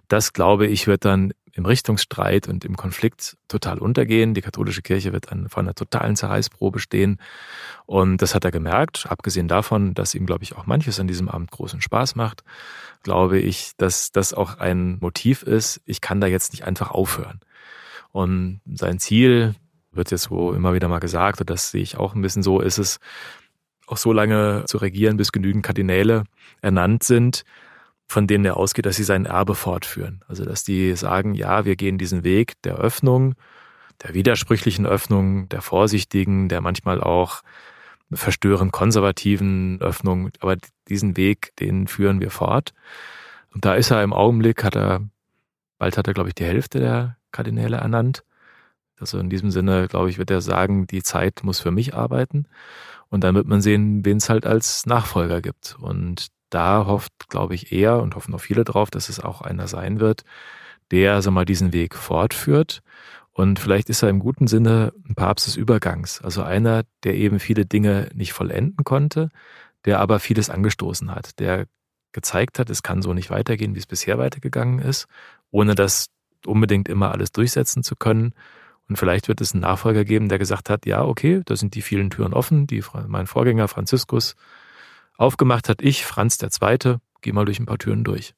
das, 0.07 0.31
glaube 0.31 0.67
ich, 0.67 0.87
wird 0.87 1.03
dann 1.03 1.33
im 1.53 1.65
Richtungsstreit 1.65 2.47
und 2.47 2.65
im 2.65 2.75
Konflikt 2.75 3.37
total 3.47 3.77
untergehen. 3.77 4.33
Die 4.33 4.41
katholische 4.41 4.81
Kirche 4.81 5.13
wird 5.13 5.31
dann 5.31 5.49
vor 5.49 5.61
einer 5.61 5.75
totalen 5.75 6.15
Zerreißprobe 6.15 6.79
stehen. 6.79 7.19
Und 7.85 8.21
das 8.21 8.33
hat 8.33 8.43
er 8.43 8.51
gemerkt. 8.51 9.05
Abgesehen 9.07 9.47
davon, 9.47 9.93
dass 9.93 10.15
ihm, 10.15 10.25
glaube 10.25 10.43
ich, 10.43 10.55
auch 10.55 10.65
manches 10.65 10.99
an 10.99 11.07
diesem 11.07 11.29
Abend 11.29 11.51
großen 11.51 11.81
Spaß 11.81 12.15
macht, 12.15 12.43
glaube 13.03 13.39
ich, 13.39 13.73
dass 13.77 14.11
das 14.11 14.33
auch 14.33 14.57
ein 14.57 14.97
Motiv 14.99 15.43
ist. 15.43 15.81
Ich 15.85 16.01
kann 16.01 16.21
da 16.21 16.27
jetzt 16.27 16.53
nicht 16.53 16.65
einfach 16.65 16.89
aufhören. 16.91 17.39
Und 18.11 18.61
sein 18.65 18.99
Ziel 18.99 19.55
wird 19.91 20.09
jetzt 20.09 20.31
wo 20.31 20.53
immer 20.53 20.73
wieder 20.73 20.87
mal 20.87 20.99
gesagt, 20.99 21.39
und 21.39 21.49
das 21.49 21.69
sehe 21.69 21.83
ich 21.83 21.97
auch 21.97 22.15
ein 22.15 22.21
bisschen 22.21 22.41
so, 22.41 22.61
ist 22.61 22.79
es, 22.79 22.99
auch 23.87 23.97
so 23.97 24.13
lange 24.13 24.63
zu 24.65 24.77
regieren, 24.77 25.17
bis 25.17 25.31
genügend 25.31 25.63
Kardinäle 25.63 26.23
ernannt 26.61 27.03
sind, 27.03 27.43
von 28.07 28.27
denen 28.27 28.45
er 28.45 28.57
ausgeht, 28.57 28.85
dass 28.85 28.95
sie 28.95 29.03
sein 29.03 29.25
Erbe 29.25 29.55
fortführen. 29.55 30.23
Also 30.27 30.45
dass 30.45 30.63
die 30.63 30.95
sagen, 30.95 31.33
ja, 31.33 31.65
wir 31.65 31.75
gehen 31.75 31.97
diesen 31.97 32.23
Weg 32.23 32.61
der 32.63 32.75
Öffnung, 32.75 33.35
der 34.03 34.13
widersprüchlichen 34.13 34.85
Öffnung, 34.85 35.49
der 35.49 35.61
vorsichtigen, 35.61 36.49
der 36.49 36.61
manchmal 36.61 37.01
auch 37.01 37.41
verstörend 38.11 38.71
konservativen 38.71 39.81
Öffnung, 39.81 40.29
aber 40.39 40.57
diesen 40.87 41.17
Weg, 41.17 41.55
den 41.59 41.87
führen 41.87 42.19
wir 42.19 42.29
fort. 42.29 42.73
Und 43.53 43.65
da 43.65 43.75
ist 43.75 43.91
er 43.91 44.03
im 44.03 44.13
Augenblick, 44.13 44.63
hat 44.63 44.75
er, 44.75 45.01
bald 45.77 45.97
hat 45.97 46.07
er, 46.07 46.13
glaube 46.13 46.29
ich, 46.29 46.35
die 46.35 46.45
Hälfte 46.45 46.79
der 46.79 47.17
Kardinäle 47.31 47.77
ernannt. 47.77 48.23
Also 48.99 49.19
in 49.19 49.29
diesem 49.29 49.51
Sinne, 49.51 49.87
glaube 49.87 50.09
ich, 50.09 50.17
wird 50.17 50.31
er 50.31 50.41
sagen, 50.41 50.87
die 50.87 51.03
Zeit 51.03 51.41
muss 51.43 51.59
für 51.59 51.71
mich 51.71 51.93
arbeiten. 51.93 52.45
Und 53.09 53.23
dann 53.23 53.35
wird 53.35 53.47
man 53.47 53.61
sehen, 53.61 54.05
wen 54.05 54.17
es 54.17 54.29
halt 54.29 54.45
als 54.45 54.85
Nachfolger 54.85 55.41
gibt. 55.41 55.75
Und 55.79 56.27
da 56.53 56.85
hofft, 56.85 57.11
glaube 57.29 57.55
ich, 57.55 57.71
er 57.71 58.01
und 58.01 58.15
hoffen 58.15 58.33
auch 58.33 58.41
viele 58.41 58.63
drauf, 58.63 58.91
dass 58.91 59.09
es 59.09 59.19
auch 59.19 59.41
einer 59.41 59.67
sein 59.67 59.99
wird, 59.99 60.23
der 60.91 61.21
so 61.21 61.31
mal 61.31 61.45
diesen 61.45 61.73
Weg 61.73 61.95
fortführt. 61.95 62.81
Und 63.31 63.59
vielleicht 63.59 63.89
ist 63.89 64.03
er 64.03 64.09
im 64.09 64.19
guten 64.19 64.47
Sinne 64.47 64.93
ein 65.07 65.15
Papst 65.15 65.47
des 65.47 65.55
Übergangs. 65.55 66.21
Also 66.21 66.43
einer, 66.43 66.83
der 67.03 67.15
eben 67.15 67.39
viele 67.39 67.65
Dinge 67.65 68.09
nicht 68.13 68.33
vollenden 68.33 68.83
konnte, 68.83 69.29
der 69.85 69.99
aber 69.99 70.19
vieles 70.19 70.49
angestoßen 70.49 71.13
hat, 71.13 71.39
der 71.39 71.65
gezeigt 72.11 72.59
hat, 72.59 72.69
es 72.69 72.83
kann 72.83 73.01
so 73.01 73.13
nicht 73.13 73.31
weitergehen, 73.31 73.73
wie 73.73 73.79
es 73.79 73.87
bisher 73.87 74.19
weitergegangen 74.19 74.79
ist, 74.79 75.07
ohne 75.49 75.73
das 75.73 76.09
unbedingt 76.45 76.87
immer 76.87 77.11
alles 77.11 77.31
durchsetzen 77.31 77.81
zu 77.81 77.95
können. 77.95 78.33
Und 78.87 78.97
vielleicht 78.97 79.27
wird 79.27 79.41
es 79.41 79.53
einen 79.53 79.61
Nachfolger 79.61 80.05
geben, 80.05 80.29
der 80.29 80.37
gesagt 80.37 80.69
hat, 80.69 80.85
ja, 80.85 81.03
okay, 81.03 81.41
da 81.45 81.55
sind 81.55 81.73
die 81.73 81.81
vielen 81.81 82.11
Türen 82.11 82.33
offen, 82.33 82.67
die 82.67 82.83
mein 83.07 83.25
Vorgänger 83.25 83.67
Franziskus 83.67 84.35
aufgemacht 85.17 85.69
hat 85.69 85.81
ich, 85.81 86.05
Franz 86.05 86.37
II., 86.41 86.97
geh 87.21 87.31
mal 87.31 87.45
durch 87.45 87.59
ein 87.59 87.65
paar 87.65 87.77
Türen 87.77 88.03
durch. 88.03 88.33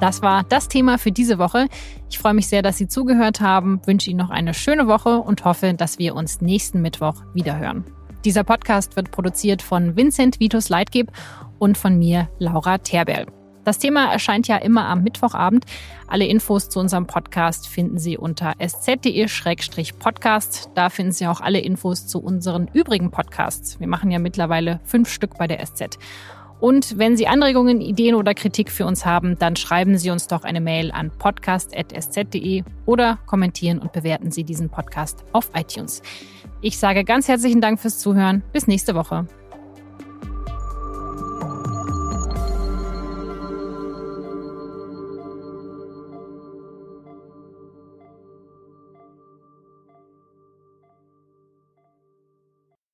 Das 0.00 0.22
war 0.22 0.44
das 0.44 0.68
Thema 0.68 0.96
für 0.98 1.10
diese 1.10 1.38
Woche. 1.38 1.66
Ich 2.08 2.18
freue 2.18 2.34
mich 2.34 2.46
sehr, 2.46 2.62
dass 2.62 2.76
Sie 2.76 2.86
zugehört 2.86 3.40
haben, 3.40 3.80
wünsche 3.84 4.10
Ihnen 4.10 4.20
noch 4.20 4.30
eine 4.30 4.54
schöne 4.54 4.86
Woche 4.86 5.18
und 5.18 5.44
hoffe, 5.44 5.74
dass 5.74 5.98
wir 5.98 6.14
uns 6.14 6.40
nächsten 6.40 6.80
Mittwoch 6.80 7.22
wiederhören. 7.34 7.84
Dieser 8.24 8.44
Podcast 8.44 8.96
wird 8.96 9.10
produziert 9.10 9.62
von 9.62 9.96
Vincent 9.96 10.38
Vitus 10.38 10.68
Leitgeb 10.68 11.10
und 11.58 11.76
von 11.76 11.98
mir, 11.98 12.28
Laura 12.38 12.78
Terberl. 12.78 13.26
Das 13.68 13.78
Thema 13.78 14.10
erscheint 14.10 14.48
ja 14.48 14.56
immer 14.56 14.86
am 14.86 15.02
Mittwochabend. 15.02 15.66
Alle 16.06 16.24
Infos 16.24 16.70
zu 16.70 16.80
unserem 16.80 17.06
Podcast 17.06 17.68
finden 17.68 17.98
Sie 17.98 18.16
unter 18.16 18.54
sz.de-podcast. 18.58 20.70
Da 20.74 20.88
finden 20.88 21.12
Sie 21.12 21.26
auch 21.26 21.42
alle 21.42 21.60
Infos 21.60 22.06
zu 22.06 22.18
unseren 22.18 22.70
übrigen 22.72 23.10
Podcasts. 23.10 23.78
Wir 23.78 23.86
machen 23.86 24.10
ja 24.10 24.20
mittlerweile 24.20 24.80
fünf 24.84 25.10
Stück 25.10 25.36
bei 25.36 25.46
der 25.46 25.62
SZ. 25.66 25.98
Und 26.60 26.96
wenn 26.96 27.18
Sie 27.18 27.26
Anregungen, 27.26 27.82
Ideen 27.82 28.14
oder 28.14 28.32
Kritik 28.32 28.72
für 28.72 28.86
uns 28.86 29.04
haben, 29.04 29.38
dann 29.38 29.54
schreiben 29.54 29.98
Sie 29.98 30.08
uns 30.08 30.28
doch 30.28 30.44
eine 30.44 30.62
Mail 30.62 30.90
an 30.90 31.10
podcast.sz.de 31.10 32.62
oder 32.86 33.18
kommentieren 33.26 33.80
und 33.80 33.92
bewerten 33.92 34.30
Sie 34.30 34.44
diesen 34.44 34.70
Podcast 34.70 35.26
auf 35.32 35.50
iTunes. 35.54 36.00
Ich 36.62 36.78
sage 36.78 37.04
ganz 37.04 37.28
herzlichen 37.28 37.60
Dank 37.60 37.80
fürs 37.80 37.98
Zuhören. 37.98 38.42
Bis 38.50 38.66
nächste 38.66 38.94
Woche. 38.94 39.26